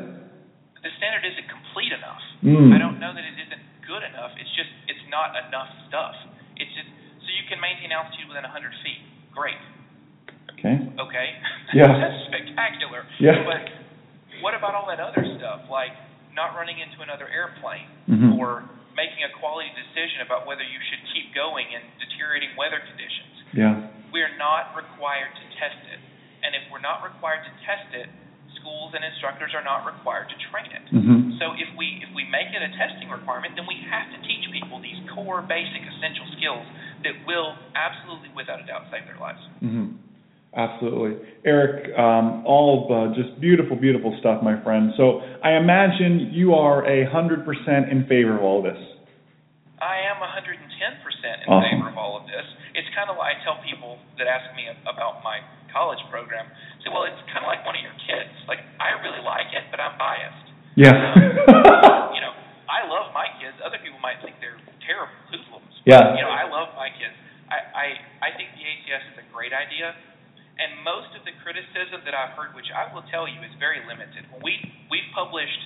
The 0.80 0.92
standard 0.96 1.26
isn't 1.26 1.48
complete 1.50 1.90
enough. 1.90 2.22
Mm. 2.44 2.76
I 2.76 2.78
don't 2.78 3.00
know 3.00 3.10
that 3.16 3.24
it 3.24 3.36
isn't 3.40 3.62
good 3.88 4.04
enough. 4.04 4.36
It's 4.36 4.52
just 4.52 4.68
it's 4.86 5.00
not 5.08 5.32
enough 5.48 5.70
stuff. 5.88 6.12
It's 6.60 6.70
just 6.76 6.88
so 7.24 7.28
you 7.32 7.48
can 7.48 7.56
maintain 7.58 7.88
altitude 7.90 8.28
within 8.28 8.44
100 8.44 8.52
feet. 8.84 9.00
Great. 9.32 9.56
Okay. 10.60 10.76
Okay. 11.00 11.28
Yeah. 11.72 11.88
That's 12.04 12.20
spectacular. 12.28 13.08
Yeah. 13.18 13.42
But 13.48 13.64
what 14.44 14.52
about 14.52 14.76
all 14.76 14.84
that 14.92 15.00
other 15.00 15.24
stuff, 15.40 15.64
like 15.72 15.96
not 16.36 16.52
running 16.52 16.78
into 16.84 17.00
another 17.00 17.30
airplane 17.32 17.88
Mhm. 18.10 18.36
or 18.36 18.68
making 18.92 19.24
a 19.24 19.30
quality 19.40 19.70
decision 19.72 20.20
about 20.22 20.44
whether 20.46 20.62
you 20.62 20.78
should 20.92 21.00
keep 21.16 21.32
going 21.32 21.64
in 21.72 21.80
deteriorating 21.98 22.52
weather 22.60 22.78
conditions? 22.84 23.34
Yeah. 23.56 23.88
We're 24.12 24.36
not 24.36 24.76
required 24.76 25.32
to 25.34 25.44
test 25.56 25.80
it. 25.90 26.00
And 26.44 26.52
if 26.54 26.68
we're 26.70 26.84
not 26.84 27.00
required 27.02 27.40
to 27.48 27.52
test 27.64 27.88
it, 27.96 28.08
schools 28.64 28.96
and 28.96 29.04
instructors 29.04 29.52
are 29.52 29.60
not 29.62 29.84
required 29.84 30.32
to 30.32 30.36
train 30.48 30.72
it. 30.72 30.80
Mhm. 30.88 31.36
So 31.38 31.52
if 31.52 31.68
we 31.76 32.00
if 32.00 32.08
we 32.16 32.24
make 32.32 32.48
it 32.56 32.62
a 32.64 32.72
testing 32.80 33.12
requirement, 33.12 33.54
then 33.56 33.66
we 33.68 33.76
have 33.92 34.08
to 34.10 34.18
teach 34.26 34.48
people 34.50 34.80
these 34.80 34.96
core 35.12 35.42
basic 35.42 35.84
essential 35.84 36.24
skills 36.32 36.64
that 37.04 37.12
will 37.28 37.54
absolutely 37.76 38.30
without 38.34 38.60
a 38.60 38.64
doubt 38.64 38.88
save 38.90 39.04
their 39.04 39.20
lives. 39.20 39.40
hmm 39.60 40.00
Absolutely. 40.56 41.18
Eric, 41.44 41.98
um, 41.98 42.46
all 42.46 42.86
uh, 42.86 43.12
just 43.12 43.40
beautiful, 43.40 43.74
beautiful 43.74 44.16
stuff, 44.20 44.40
my 44.40 44.54
friend. 44.62 44.94
So 44.96 45.20
I 45.42 45.54
imagine 45.58 46.30
you 46.30 46.54
are 46.54 46.86
a 46.86 47.04
100% 47.10 47.90
in 47.90 48.06
favor 48.06 48.38
of 48.38 48.42
all 48.44 48.58
of 48.58 48.64
this. 48.64 48.78
I 49.82 49.98
am 50.06 50.22
110% 50.22 51.42
in 51.42 51.50
Awesome. 51.50 51.70
favor 51.70 51.88
of 51.90 51.98
all 51.98 52.16
of 52.16 52.26
this. 52.30 52.46
It's 52.78 52.86
kind 52.94 53.10
of 53.10 53.16
like 53.18 53.34
I 53.34 53.42
tell 53.42 53.58
people 53.66 53.98
that 54.16 54.28
ask 54.28 54.46
me 54.54 54.70
about 54.86 55.24
my 55.24 55.42
college 55.74 56.00
program, 56.08 56.46
say, 56.80 56.88
well, 56.94 57.04
it's 57.04 57.18
kind 57.34 57.42
of 57.42 57.50
like 57.50 57.66
one 57.66 57.74
of 57.74 57.82
your 57.82 57.96
kids. 58.06 58.30
Like, 58.46 58.62
I 58.78 58.94
really 59.02 59.20
like 59.20 59.50
it, 59.50 59.66
but 59.74 59.82
I'm 59.82 59.98
biased. 59.98 60.46
Yeah. 60.78 60.94
you 62.14 62.22
know, 62.22 62.34
I 62.70 62.86
love 62.86 63.10
my 63.10 63.26
kids. 63.42 63.58
Other 63.60 63.82
people 63.82 63.98
might 63.98 64.22
think 64.22 64.38
they're 64.38 64.58
terrible 64.86 65.14
hoodlums. 65.28 65.74
Yeah. 65.82 66.14
You 66.14 66.22
know, 66.22 66.30
I 66.32 66.46
love 66.46 66.72
my 66.78 66.88
kids. 66.94 67.14
I, 67.50 67.58
I, 67.74 67.86
I 68.22 68.28
think 68.38 68.54
the 68.54 68.64
ACS 68.64 69.02
is 69.14 69.16
a 69.20 69.26
great 69.34 69.52
idea. 69.52 69.92
And 70.54 70.86
most 70.86 71.10
of 71.18 71.26
the 71.26 71.34
criticism 71.42 72.06
that 72.06 72.14
I've 72.14 72.38
heard, 72.38 72.54
which 72.54 72.70
I 72.70 72.86
will 72.94 73.02
tell 73.10 73.26
you 73.26 73.42
is 73.42 73.50
very 73.58 73.82
limited, 73.90 74.22
we, 74.38 74.54
we've 74.86 75.10
published 75.10 75.58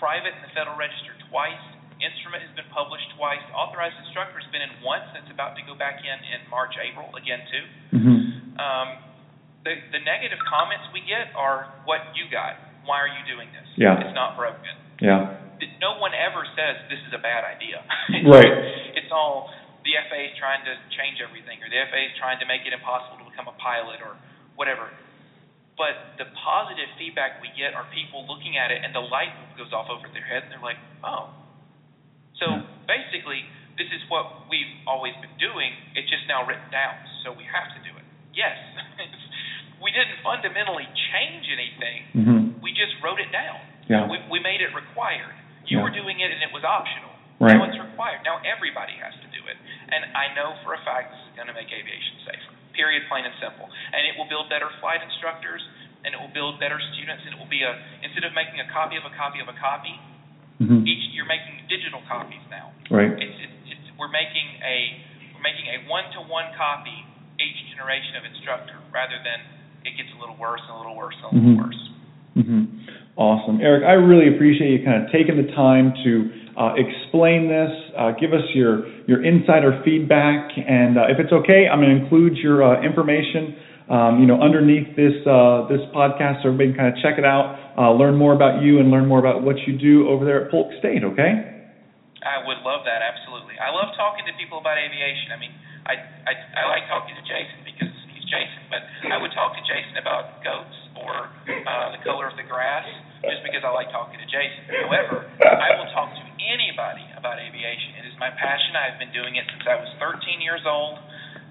private 0.00 0.32
in 0.32 0.40
the 0.40 0.52
Federal 0.56 0.80
Register 0.80 1.12
twice. 1.28 1.60
Instrument 2.00 2.40
has 2.40 2.52
been 2.56 2.68
published 2.72 3.04
twice. 3.20 3.44
Authorized 3.52 3.92
instructor 4.00 4.40
has 4.40 4.48
been 4.48 4.64
in 4.64 4.72
once, 4.80 5.04
and 5.12 5.20
it's 5.20 5.32
about 5.32 5.52
to 5.60 5.62
go 5.68 5.76
back 5.76 6.00
in 6.00 6.16
in 6.32 6.40
March, 6.48 6.72
April 6.80 7.12
again 7.12 7.44
too. 7.52 7.64
hmm 7.92 8.20
Um, 8.56 8.88
the 9.64 9.76
the 9.92 10.00
negative 10.02 10.40
comments 10.48 10.88
we 10.92 11.04
get 11.04 11.32
are 11.36 11.68
what 11.84 12.00
you 12.16 12.28
got. 12.32 12.56
Why 12.88 13.04
are 13.04 13.12
you 13.12 13.22
doing 13.28 13.52
this? 13.52 13.68
Yeah. 13.76 14.00
It's 14.00 14.16
not 14.16 14.36
broken. 14.36 14.72
Yeah. 15.00 15.36
No 15.76 16.00
one 16.00 16.16
ever 16.16 16.48
says 16.56 16.88
this 16.88 17.00
is 17.04 17.12
a 17.12 17.20
bad 17.20 17.44
idea. 17.44 17.84
Right. 18.24 18.96
It's 18.96 19.12
all 19.12 19.48
the 19.84 19.96
FAA 19.96 20.32
is 20.32 20.36
trying 20.36 20.60
to 20.68 20.76
change 20.92 21.24
everything, 21.24 21.62
or 21.64 21.68
the 21.72 21.80
FAA 21.88 22.12
is 22.12 22.16
trying 22.20 22.36
to 22.42 22.46
make 22.48 22.68
it 22.68 22.72
impossible 22.74 23.22
to 23.24 23.26
become 23.28 23.48
a 23.48 23.56
pilot, 23.56 24.04
or 24.04 24.16
whatever. 24.56 24.92
But 25.80 26.20
the 26.20 26.28
positive 26.36 26.92
feedback 27.00 27.40
we 27.40 27.48
get 27.56 27.72
are 27.72 27.88
people 27.88 28.28
looking 28.28 28.60
at 28.60 28.68
it 28.68 28.84
and 28.84 28.92
the 28.92 29.00
light 29.00 29.32
goes 29.56 29.72
off 29.72 29.88
over 29.88 30.04
their 30.12 30.24
head, 30.24 30.44
and 30.44 30.52
they're 30.52 30.60
like, 30.60 30.80
oh. 31.00 31.32
So 32.36 32.60
basically, 32.84 33.48
this 33.80 33.88
is 33.88 34.04
what 34.12 34.44
we've 34.52 34.68
always 34.84 35.16
been 35.24 35.32
doing. 35.40 35.72
It's 35.96 36.08
just 36.12 36.28
now 36.28 36.44
written 36.44 36.68
down, 36.68 37.00
so 37.24 37.32
we 37.32 37.48
have 37.48 37.72
to 37.72 37.80
do 37.80 37.96
it. 37.96 38.04
Yes, 38.36 38.52
we 39.80 39.88
didn't 39.90 40.20
fundamentally 40.20 40.86
change 41.12 41.48
anything. 41.48 42.00
hmm 42.12 42.40
We 42.60 42.70
just 42.76 42.92
wrote 43.00 43.18
it 43.18 43.32
down. 43.32 43.58
Yeah. 43.88 44.04
We, 44.06 44.20
we 44.28 44.38
made 44.44 44.60
it 44.60 44.70
required. 44.76 45.34
You 45.66 45.80
Yeah. 45.80 45.84
were 45.88 45.90
doing 45.92 46.20
it 46.20 46.28
and 46.30 46.40
it 46.44 46.52
was 46.52 46.62
optional. 46.62 47.10
Right. 47.40 47.56
Now 47.56 47.64
it's 47.64 47.80
required. 47.80 48.20
Now 48.22 48.36
everybody 48.44 48.92
has 49.00 49.16
to 49.24 49.28
do 49.32 49.40
it. 49.48 49.56
And 49.88 50.04
I 50.12 50.28
know 50.36 50.52
for 50.60 50.76
a 50.76 50.80
fact 50.84 51.16
this 51.16 51.20
is 51.24 51.32
going 51.34 51.48
to 51.48 51.56
make 51.56 51.72
aviation 51.72 52.20
safer. 52.28 52.52
Period, 52.76 53.08
plain 53.08 53.24
and 53.24 53.32
simple. 53.40 53.64
And 53.66 54.04
it 54.04 54.14
will 54.20 54.28
build 54.28 54.52
better 54.52 54.68
flight 54.78 55.00
instructors, 55.00 55.64
and 56.04 56.12
it 56.14 56.20
will 56.20 56.30
build 56.36 56.60
better 56.60 56.76
students, 56.92 57.24
and 57.24 57.32
it 57.34 57.38
will 57.40 57.48
be 57.50 57.64
a 57.64 57.72
instead 58.04 58.22
of 58.28 58.36
making 58.36 58.60
a 58.60 58.68
copy 58.70 59.00
of 59.00 59.04
a 59.08 59.12
copy 59.16 59.40
of 59.40 59.48
a 59.48 59.56
copy, 59.56 59.96
hmm 60.60 60.84
each 60.84 61.04
you're 61.16 61.26
making 61.28 61.56
digital 61.72 62.04
copies 62.04 62.44
now. 62.52 62.70
Right. 62.92 63.10
It's, 63.16 63.36
it's, 63.40 63.56
it's 63.72 63.86
we're 63.96 64.12
making 64.12 64.46
a 64.60 64.76
we're 65.34 65.42
making 65.44 65.66
a 65.72 65.88
one 65.88 66.04
to 66.14 66.20
one 66.28 66.52
copy 66.60 66.94
each 67.40 67.58
generation 67.72 68.20
of 68.20 68.28
instructor 68.28 68.76
rather 68.92 69.16
than 69.24 69.40
it 69.84 69.96
gets 69.96 70.08
a 70.16 70.20
little 70.20 70.36
worse 70.36 70.60
and 70.68 70.76
a 70.76 70.78
little 70.78 70.96
worse 70.96 71.14
and 71.22 71.24
a 71.24 71.34
little 71.34 71.50
Mhm. 71.50 71.64
worse. 71.64 71.90
hmm 72.34 72.64
Awesome. 73.16 73.60
Eric, 73.60 73.84
I 73.84 73.92
really 73.92 74.28
appreciate 74.34 74.70
you 74.70 74.82
kind 74.84 75.04
of 75.04 75.10
taking 75.12 75.36
the 75.36 75.52
time 75.52 75.92
to 76.04 76.30
uh, 76.56 76.72
explain 76.76 77.48
this, 77.48 77.70
uh, 77.96 78.12
give 78.12 78.32
us 78.32 78.42
your, 78.54 78.86
your 79.06 79.22
insider 79.22 79.78
feedback, 79.84 80.50
and 80.56 80.96
uh, 80.96 81.06
if 81.08 81.18
it's 81.18 81.32
okay, 81.32 81.68
I'm 81.68 81.80
going 81.80 81.94
to 81.94 82.02
include 82.02 82.38
your 82.38 82.62
uh, 82.62 82.80
information 82.80 83.54
um, 83.90 84.22
you 84.22 84.26
know, 84.26 84.38
underneath 84.38 84.94
this, 84.94 85.18
uh, 85.26 85.66
this 85.66 85.82
podcast 85.90 86.46
so 86.46 86.54
everybody 86.54 86.70
can 86.70 86.78
kind 86.78 86.90
of 86.94 86.96
check 87.02 87.18
it 87.18 87.26
out, 87.26 87.58
uh, 87.74 87.90
learn 87.90 88.14
more 88.14 88.32
about 88.32 88.62
you, 88.62 88.78
and 88.78 88.88
learn 88.88 89.04
more 89.10 89.18
about 89.18 89.42
what 89.42 89.58
you 89.66 89.74
do 89.74 90.06
over 90.06 90.24
there 90.24 90.46
at 90.46 90.50
Polk 90.50 90.70
State, 90.78 91.02
okay? 91.02 91.42
I 92.22 92.38
would 92.46 92.62
love 92.62 92.86
that 92.86 93.02
absolutely. 93.02 93.58
I 93.58 93.74
love 93.74 93.90
talking 93.98 94.22
to 94.30 94.32
people 94.38 94.62
about 94.62 94.78
aviation. 94.78 95.34
I 95.34 95.38
mean, 95.40 95.50
I 95.88 95.94
I, 96.28 96.32
I 96.54 96.62
like 96.68 96.86
talking 96.86 97.16
to 97.16 97.24
Jason 97.24 97.64
because 97.64 97.89
Jason, 98.30 98.62
but 98.70 98.82
I 99.10 99.18
would 99.18 99.34
talk 99.34 99.58
to 99.58 99.62
Jason 99.66 99.98
about 99.98 100.38
goats 100.46 100.78
or 100.94 101.28
uh, 101.50 101.90
the 101.90 102.00
color 102.06 102.30
of 102.30 102.38
the 102.38 102.46
grass 102.46 102.86
just 103.26 103.42
because 103.42 103.66
I 103.66 103.74
like 103.74 103.90
talking 103.90 104.16
to 104.16 104.28
Jason. 104.30 104.70
However, 104.86 105.26
I 105.42 105.74
will 105.76 105.90
talk 105.92 106.14
to 106.14 106.24
anybody 106.38 107.04
about 107.18 107.42
aviation. 107.42 107.98
It 108.00 108.06
is 108.08 108.16
my 108.16 108.30
passion. 108.32 108.78
I've 108.78 108.96
been 109.02 109.12
doing 109.12 109.36
it 109.36 109.44
since 109.50 109.66
I 109.66 109.76
was 109.76 109.90
13 109.98 110.40
years 110.40 110.62
old. 110.64 110.96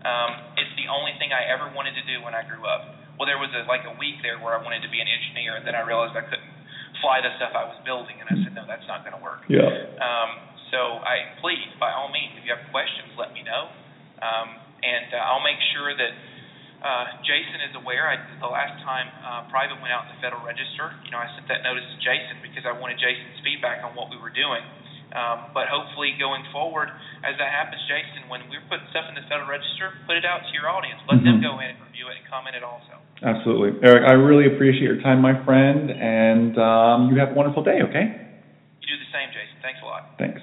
Um, 0.01 0.55
it's 0.55 0.71
the 0.79 0.87
only 0.87 1.13
thing 1.19 1.35
I 1.35 1.43
ever 1.51 1.67
wanted 1.75 1.93
to 1.99 2.03
do 2.07 2.23
when 2.23 2.31
I 2.33 2.47
grew 2.47 2.63
up. 2.63 2.95
Well, 3.19 3.27
there 3.27 3.37
was 3.37 3.51
a, 3.51 3.67
like 3.67 3.83
a 3.83 3.93
week 3.99 4.23
there 4.23 4.39
where 4.39 4.55
I 4.55 4.61
wanted 4.63 4.79
to 4.87 4.89
be 4.89 5.03
an 5.03 5.09
engineer, 5.11 5.59
and 5.59 5.67
then 5.67 5.75
I 5.75 5.83
realized 5.83 6.15
I 6.15 6.23
couldn't 6.23 6.55
fly 7.03 7.19
the 7.19 7.35
stuff 7.35 7.51
I 7.51 7.67
was 7.67 7.75
building, 7.83 8.15
and 8.23 8.27
I 8.31 8.35
said, 8.39 8.55
no, 8.55 8.63
that's 8.63 8.87
not 8.87 9.03
going 9.03 9.15
to 9.15 9.23
work. 9.23 9.43
Yeah. 9.51 9.67
Um, 9.99 10.31
so 10.71 11.03
I 11.03 11.35
please, 11.43 11.67
by 11.81 11.91
all 11.91 12.07
means, 12.07 12.39
if 12.39 12.47
you 12.47 12.55
have 12.55 12.63
questions, 12.71 13.11
let 13.19 13.35
me 13.35 13.43
know, 13.43 13.67
um, 14.23 14.55
and 14.79 15.11
uh, 15.11 15.27
I'll 15.27 15.43
make 15.43 15.59
sure 15.75 15.91
that 15.91 16.11
uh, 16.81 17.05
Jason 17.27 17.59
is 17.67 17.73
aware. 17.75 18.07
I, 18.07 18.15
the 18.39 18.47
last 18.47 18.79
time 18.83 19.07
uh, 19.23 19.41
private 19.51 19.79
went 19.83 19.91
out 19.91 20.07
in 20.07 20.15
the 20.15 20.19
Federal 20.23 20.43
Register, 20.43 20.95
you 21.03 21.11
know, 21.11 21.19
I 21.19 21.27
sent 21.35 21.47
that 21.51 21.63
notice 21.63 21.83
to 21.83 21.97
Jason 21.99 22.39
because 22.39 22.63
I 22.63 22.71
wanted 22.71 22.99
Jason's 22.99 23.35
feedback 23.43 23.83
on 23.83 23.95
what 23.95 24.07
we 24.09 24.17
were 24.17 24.31
doing. 24.31 24.63
Um, 25.09 25.49
but 25.57 25.65
hopefully, 25.65 26.13
going 26.21 26.45
forward, 26.53 26.93
as 27.25 27.33
that 27.41 27.49
happens, 27.49 27.81
Jason, 27.89 28.29
when 28.29 28.45
we're 28.45 28.61
putting 28.69 28.85
stuff 28.93 29.09
in 29.09 29.17
the 29.17 29.25
Federal 29.25 29.49
Register, 29.49 29.89
put 30.05 30.13
it 30.15 30.23
out 30.23 30.45
to 30.45 30.51
your 30.53 30.69
audience. 30.69 31.01
Let 31.09 31.25
them 31.25 31.41
Mhm. 31.41 31.49
go 31.49 31.59
in 31.59 31.73
and 31.73 31.81
review 31.81 32.07
it 32.13 32.17
and 32.21 32.25
comment 32.29 32.55
it 32.55 32.61
also. 32.61 32.93
Absolutely. 33.25 33.73
Eric, 33.81 34.05
I 34.05 34.13
really 34.13 34.45
appreciate 34.45 34.85
your 34.85 35.01
time, 35.01 35.19
my 35.19 35.33
friend, 35.43 35.89
and 35.89 36.55
um, 36.57 37.09
you 37.09 37.17
have 37.17 37.31
a 37.31 37.33
wonderful 37.33 37.63
day, 37.63 37.81
okay? 37.81 38.05
You 38.05 38.87
do 38.87 38.97
the 38.97 39.09
same, 39.11 39.31
Jason. 39.33 39.57
Thanks 39.61 39.81
a 39.81 39.85
lot. 39.85 40.05
Thanks. 40.17 40.41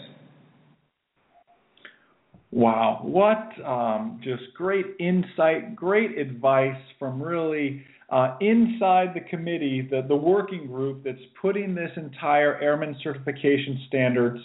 Wow, 2.57 3.01
what 3.03 3.53
um, 3.67 4.19
just 4.25 4.45
great 4.55 4.87
insight, 4.99 5.77
great 5.77 6.17
advice 6.17 6.81
from 6.99 7.23
really 7.23 7.83
uh, 8.09 8.39
inside 8.41 9.09
the 9.15 9.21
committee, 9.29 9.87
the, 9.91 10.07
the 10.09 10.17
working 10.17 10.67
group 10.67 11.05
that's 11.05 11.21
putting 11.43 11.75
this 11.75 11.91
entire 11.99 12.59
airman 12.63 12.97
certification 13.03 13.85
standards 13.89 14.41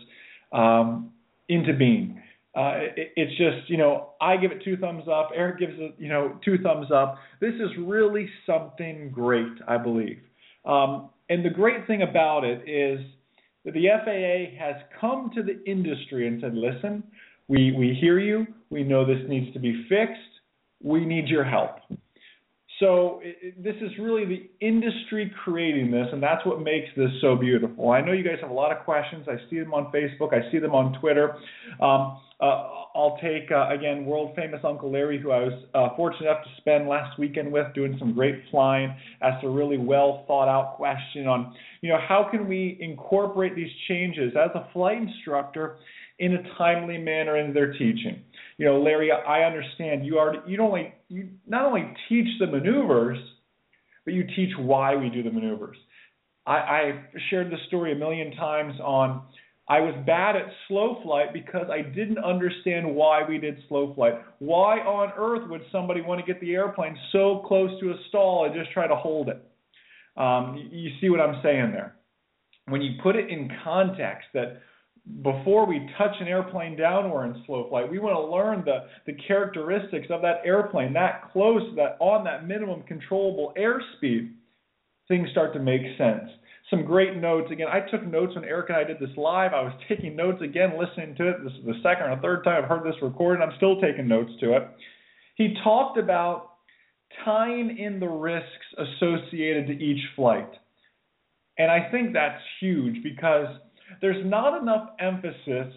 um, 0.52 1.12
into 1.47 1.71
being. 1.71 2.21
Uh, 2.54 2.80
it, 2.97 3.13
it's 3.15 3.32
just, 3.38 3.69
you 3.69 3.78
know, 3.78 4.10
I 4.19 4.36
give 4.36 4.52
it 4.52 4.62
two 4.62 4.76
thumbs 4.76 5.06
up. 5.10 5.30
Eric 5.34 5.60
gives 5.60 5.76
it, 5.78 5.95
you 5.97 6.10
know, 6.10 6.38
two 6.43 6.58
thumbs 6.58 6.88
up. 6.93 7.15
This 7.39 7.54
is 7.54 7.69
really 7.80 8.30
something 8.45 9.10
great, 9.12 9.54
I 9.69 9.78
believe. 9.78 10.19
Um, 10.65 11.12
and 11.30 11.45
the 11.45 11.50
great 11.50 11.88
thing 11.88 12.02
about 12.02 12.43
it 12.43 12.67
is 12.67 13.00
that 13.63 13.74
the 13.74 13.88
FAA 14.04 14.62
has 14.62 14.76
come 15.00 15.32
to 15.34 15.43
the 15.43 15.63
industry 15.63 16.28
and 16.28 16.41
said, 16.41 16.56
listen, 16.56 17.04
we, 17.52 17.74
we 17.74 17.98
hear 18.00 18.18
you. 18.18 18.48
We 18.70 18.84
know 18.84 19.06
this 19.06 19.22
needs 19.28 19.52
to 19.54 19.60
be 19.60 19.86
fixed. 19.90 20.22
We 20.82 21.04
need 21.04 21.28
your 21.28 21.44
help. 21.44 21.72
So 22.80 23.20
it, 23.22 23.36
it, 23.42 23.64
this 23.64 23.76
is 23.82 23.92
really 24.00 24.24
the 24.26 24.66
industry 24.66 25.30
creating 25.44 25.92
this, 25.92 26.08
and 26.14 26.24
that's 26.24 26.46
what 26.46 26.62
makes 26.62 26.88
this 26.96 27.10
so 27.20 27.36
beautiful. 27.36 27.92
I 27.92 28.00
know 28.00 28.14
you 28.14 28.24
guys 28.24 28.38
have 28.42 28.52
a 28.52 28.54
lot 28.54 28.72
of 28.72 28.86
questions. 28.86 29.28
I 29.28 29.36
see 29.50 29.60
them 29.60 29.74
on 29.74 29.92
Facebook. 29.92 30.34
I 30.34 30.50
see 30.50 30.60
them 30.60 30.74
on 30.74 30.98
Twitter. 31.02 31.36
Um, 31.82 32.22
uh, 32.40 32.68
I'll 32.96 33.18
take 33.22 33.52
uh, 33.52 33.70
again 33.70 34.06
world 34.06 34.34
famous 34.36 34.62
Uncle 34.64 34.92
Larry, 34.92 35.22
who 35.22 35.32
I 35.32 35.40
was 35.40 35.64
uh, 35.76 35.90
fortunate 35.96 36.30
enough 36.30 36.44
to 36.44 36.50
spend 36.58 36.88
last 36.88 37.20
weekend 37.20 37.52
with, 37.52 37.68
doing 37.76 37.98
some 38.00 38.14
great 38.14 38.36
flying. 38.50 38.96
Asked 39.22 39.44
a 39.44 39.50
really 39.50 39.78
well 39.78 40.24
thought 40.26 40.48
out 40.48 40.78
question 40.78 41.28
on, 41.28 41.54
you 41.82 41.90
know, 41.90 42.00
how 42.08 42.28
can 42.32 42.48
we 42.48 42.78
incorporate 42.80 43.56
these 43.56 43.72
changes 43.90 44.34
as 44.36 44.50
a 44.56 44.68
flight 44.74 44.98
instructor 44.98 45.78
in 46.22 46.36
a 46.36 46.44
timely 46.56 47.00
manner 47.00 47.36
in 47.38 47.52
their 47.52 47.74
teaching. 47.74 48.22
You 48.58 48.68
know, 48.68 48.80
Larry, 48.80 49.12
I 49.12 49.42
understand 49.44 50.06
you 50.06 50.20
already 50.20 50.40
you 50.46 50.62
only 50.62 50.94
you 51.10 51.30
not 51.48 51.66
only 51.66 51.94
teach 52.08 52.28
the 52.40 52.46
maneuvers, 52.46 53.18
but 54.06 54.14
you 54.14 54.24
teach 54.36 54.52
why 54.58 54.96
we 54.96 55.10
do 55.10 55.24
the 55.24 55.32
maneuvers. 55.32 55.78
I, 56.46 56.54
I 56.54 57.04
shared 57.30 57.52
this 57.52 57.60
story 57.68 57.92
a 57.92 57.96
million 57.96 58.36
times 58.36 58.80
on 58.80 59.24
I 59.68 59.80
was 59.80 59.96
bad 60.06 60.36
at 60.36 60.46
slow 60.68 61.00
flight 61.02 61.34
because 61.34 61.68
I 61.72 61.82
didn't 61.82 62.20
understand 62.20 62.94
why 62.94 63.28
we 63.28 63.40
did 63.40 63.58
slow 63.68 63.94
flight. 63.96 64.14
Why 64.38 64.80
on 64.80 65.12
earth 65.18 65.50
would 65.50 65.62
somebody 65.72 66.02
want 66.02 66.24
to 66.24 66.32
get 66.32 66.40
the 66.40 66.54
airplane 66.54 66.96
so 67.12 67.44
close 67.48 67.80
to 67.80 67.92
a 67.92 67.96
stall 68.10 68.46
and 68.46 68.54
just 68.54 68.72
try 68.72 68.88
to 68.88 68.96
hold 68.96 69.30
it? 69.30 69.44
Um, 70.18 70.70
you 70.72 70.92
see 71.00 71.10
what 71.10 71.20
I'm 71.20 71.42
saying 71.42 71.72
there? 71.72 71.96
When 72.68 72.82
you 72.82 72.92
put 73.02 73.16
it 73.16 73.30
in 73.30 73.50
context 73.64 74.28
that 74.34 74.62
before 75.24 75.66
we 75.66 75.90
touch 75.98 76.16
an 76.20 76.28
airplane 76.28 76.78
down 76.78 77.06
or 77.06 77.26
in 77.26 77.44
slow 77.46 77.68
flight, 77.70 77.90
we 77.90 78.00
want 78.00 78.16
to 78.16 78.36
learn 78.36 78.64
the, 78.66 78.88
the 79.12 79.18
characteristics 79.28 80.08
of 80.10 80.22
that 80.22 80.42
airplane 80.46 80.94
that 80.94 81.32
close, 81.32 81.64
that 81.76 81.98
on 82.00 82.24
that 82.24 82.48
minimum 82.48 82.84
controllable 82.84 83.54
airspeed, 83.58 84.32
things 85.08 85.30
start 85.32 85.54
to 85.54 85.60
make 85.60 85.82
sense 85.98 86.30
some 86.72 86.86
great 86.86 87.18
notes. 87.18 87.52
Again, 87.52 87.68
I 87.68 87.82
took 87.92 88.06
notes 88.08 88.34
when 88.34 88.46
Eric 88.46 88.70
and 88.70 88.78
I 88.78 88.84
did 88.84 88.98
this 89.00 89.16
live. 89.18 89.54
I 89.54 89.62
was 89.62 89.74
taking 89.88 90.16
notes 90.16 90.42
again, 90.42 90.72
listening 90.80 91.16
to 91.18 91.30
it. 91.30 91.44
This 91.44 91.54
is 91.54 91.66
the 91.66 91.80
second 91.84 92.10
or 92.10 92.20
third 92.22 92.44
time 92.44 92.64
I've 92.64 92.70
heard 92.70 92.86
this 92.86 93.00
recorded. 93.02 93.44
I'm 93.44 93.56
still 93.58 93.80
taking 93.80 94.08
notes 94.08 94.32
to 94.40 94.56
it. 94.56 94.64
He 95.36 95.56
talked 95.64 96.00
about 96.00 96.54
tying 97.26 97.78
in 97.78 98.00
the 98.00 98.08
risks 98.08 98.48
associated 98.78 99.68
to 99.68 99.74
each 99.74 100.00
flight. 100.16 100.50
And 101.58 101.70
I 101.70 101.92
think 101.92 102.14
that's 102.14 102.42
huge 102.62 103.04
because 103.04 103.48
there's 104.00 104.26
not 104.26 104.62
enough 104.62 104.90
emphasis 105.00 105.74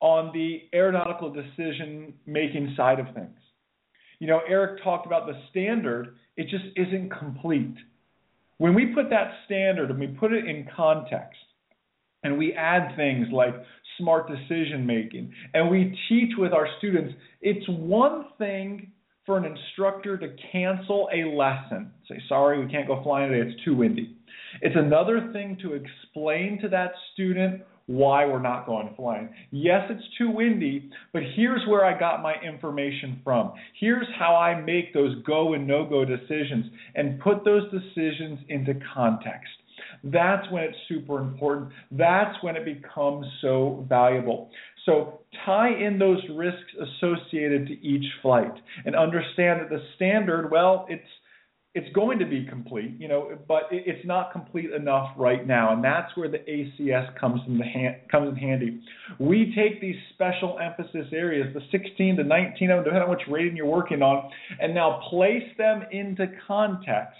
on 0.00 0.32
the 0.32 0.62
aeronautical 0.74 1.32
decision 1.32 2.12
making 2.26 2.74
side 2.76 3.00
of 3.00 3.06
things. 3.14 3.38
You 4.18 4.26
know, 4.26 4.40
Eric 4.48 4.82
talked 4.82 5.06
about 5.06 5.26
the 5.26 5.34
standard, 5.50 6.16
it 6.36 6.48
just 6.48 6.64
isn't 6.76 7.10
complete. 7.18 7.74
When 8.58 8.74
we 8.74 8.86
put 8.94 9.10
that 9.10 9.32
standard 9.46 9.90
and 9.90 9.98
we 9.98 10.08
put 10.08 10.32
it 10.32 10.46
in 10.46 10.68
context, 10.76 11.38
and 12.24 12.38
we 12.38 12.54
add 12.54 12.96
things 12.96 13.28
like 13.30 13.54
smart 13.98 14.28
decision 14.28 14.84
making, 14.84 15.32
and 15.52 15.70
we 15.70 15.96
teach 16.08 16.32
with 16.36 16.52
our 16.52 16.66
students, 16.78 17.14
it's 17.42 17.66
one 17.68 18.24
thing 18.38 18.90
for 19.26 19.38
an 19.38 19.44
instructor 19.44 20.18
to 20.18 20.34
cancel 20.52 21.08
a 21.12 21.24
lesson, 21.34 21.90
say, 22.08 22.20
sorry, 22.28 22.64
we 22.64 22.70
can't 22.70 22.86
go 22.86 23.02
flying 23.02 23.30
today, 23.30 23.50
it's 23.50 23.64
too 23.64 23.74
windy. 23.74 24.16
It's 24.60 24.76
another 24.76 25.30
thing 25.32 25.56
to 25.62 25.72
explain 25.74 26.60
to 26.60 26.68
that 26.68 26.92
student 27.12 27.62
why 27.86 28.24
we're 28.24 28.40
not 28.40 28.66
going 28.66 28.94
flying. 28.96 29.28
Yes, 29.50 29.82
it's 29.90 30.04
too 30.16 30.30
windy, 30.30 30.90
but 31.12 31.22
here's 31.36 31.66
where 31.68 31.84
I 31.84 31.98
got 31.98 32.22
my 32.22 32.34
information 32.42 33.20
from. 33.22 33.52
Here's 33.78 34.06
how 34.18 34.36
I 34.36 34.60
make 34.60 34.94
those 34.94 35.22
go 35.24 35.54
and 35.54 35.66
no 35.66 35.86
go 35.86 36.04
decisions 36.04 36.66
and 36.94 37.20
put 37.20 37.44
those 37.44 37.64
decisions 37.70 38.38
into 38.48 38.74
context. 38.94 39.50
That's 40.02 40.50
when 40.50 40.64
it's 40.64 40.76
super 40.88 41.18
important. 41.18 41.70
That's 41.90 42.36
when 42.42 42.56
it 42.56 42.64
becomes 42.64 43.26
so 43.40 43.84
valuable. 43.88 44.50
So 44.84 45.20
tie 45.46 45.70
in 45.70 45.98
those 45.98 46.20
risks 46.34 46.60
associated 46.80 47.66
to 47.68 47.72
each 47.86 48.04
flight 48.22 48.52
and 48.84 48.94
understand 48.94 49.60
that 49.60 49.70
the 49.70 49.82
standard, 49.96 50.50
well, 50.50 50.86
it's 50.88 51.08
it's 51.74 51.92
going 51.92 52.20
to 52.20 52.24
be 52.24 52.46
complete, 52.48 52.94
you 53.00 53.08
know, 53.08 53.36
but 53.48 53.62
it's 53.72 54.06
not 54.06 54.30
complete 54.30 54.70
enough 54.70 55.08
right 55.16 55.44
now, 55.44 55.72
and 55.72 55.82
that's 55.82 56.16
where 56.16 56.28
the 56.28 56.38
ACS 56.38 57.18
comes 57.18 57.40
in 57.48 57.58
the 57.58 57.64
hand, 57.64 57.96
comes 58.12 58.28
in 58.28 58.36
handy. 58.36 58.80
We 59.18 59.52
take 59.56 59.80
these 59.80 59.96
special 60.14 60.60
emphasis 60.60 61.12
areas, 61.12 61.52
the 61.52 61.62
16 61.76 62.16
to 62.16 62.22
19 62.22 62.70
of 62.70 62.76
them, 62.76 62.84
depending 62.84 63.02
on 63.02 63.10
which 63.10 63.26
rating 63.28 63.56
you're 63.56 63.66
working 63.66 64.02
on, 64.02 64.30
and 64.60 64.72
now 64.72 65.00
place 65.10 65.42
them 65.58 65.82
into 65.90 66.28
context 66.46 67.18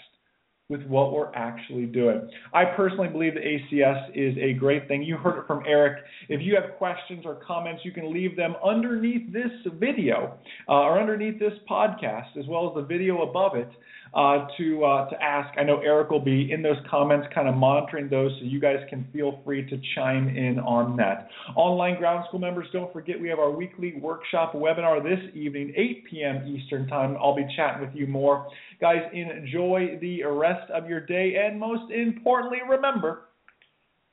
with 0.67 0.83
what 0.87 1.13
we're 1.13 1.31
actually 1.35 1.85
doing. 1.85 2.27
I 2.51 2.65
personally 2.65 3.07
believe 3.07 3.35
the 3.35 3.39
ACS 3.39 4.09
is 4.15 4.35
a 4.41 4.53
great 4.53 4.87
thing. 4.87 5.03
You 5.03 5.15
heard 5.15 5.37
it 5.37 5.45
from 5.45 5.61
Eric. 5.67 6.03
If 6.27 6.41
you 6.41 6.55
have 6.55 6.75
questions 6.77 7.23
or 7.23 7.35
comments, 7.35 7.83
you 7.85 7.91
can 7.91 8.11
leave 8.11 8.35
them 8.35 8.55
underneath 8.65 9.31
this 9.31 9.51
video 9.79 10.33
uh, 10.67 10.73
or 10.73 10.99
underneath 10.99 11.39
this 11.39 11.53
podcast, 11.69 12.35
as 12.39 12.45
well 12.47 12.67
as 12.67 12.75
the 12.75 12.81
video 12.81 13.29
above 13.29 13.55
it 13.55 13.69
uh, 14.15 14.47
to 14.57 14.83
uh, 14.85 15.09
to 15.09 15.21
ask. 15.21 15.55
I 15.59 15.63
know 15.63 15.81
Eric 15.81 16.09
will 16.09 16.23
be 16.23 16.51
in 16.51 16.61
those 16.61 16.77
comments, 16.89 17.27
kind 17.35 17.47
of 17.47 17.55
monitoring 17.55 18.09
those, 18.09 18.31
so 18.39 18.45
you 18.45 18.59
guys 18.59 18.77
can 18.89 19.05
feel 19.11 19.41
free 19.43 19.69
to 19.69 19.79
chime 19.93 20.29
in 20.29 20.57
on 20.59 20.95
that. 20.97 21.29
Online 21.55 21.97
ground 21.97 22.25
school 22.27 22.39
members, 22.39 22.67
don't 22.71 22.91
forget 22.93 23.19
we 23.19 23.27
have 23.27 23.39
our 23.39 23.51
weekly 23.51 23.93
workshop 23.99 24.53
webinar 24.53 25.03
this 25.03 25.19
evening, 25.35 25.73
8 25.75 26.05
p.m. 26.09 26.47
Eastern 26.47 26.87
time. 26.87 27.17
I'll 27.21 27.35
be 27.35 27.45
chatting 27.55 27.85
with 27.85 27.93
you 27.93 28.07
more, 28.07 28.47
guys. 28.79 29.01
Enjoy 29.13 29.97
the 30.01 30.23
rest 30.23 30.69
of 30.71 30.89
your 30.89 30.99
day, 30.99 31.35
and 31.35 31.59
most 31.59 31.91
importantly, 31.91 32.59
remember 32.69 33.29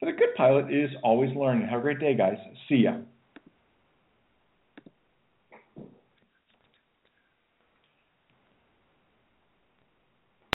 that 0.00 0.08
a 0.08 0.12
good 0.12 0.34
pilot 0.36 0.72
is 0.72 0.90
always 1.02 1.34
learning. 1.36 1.68
Have 1.68 1.80
a 1.80 1.82
great 1.82 2.00
day, 2.00 2.14
guys. 2.14 2.36
See 2.68 2.76
ya. 2.76 2.96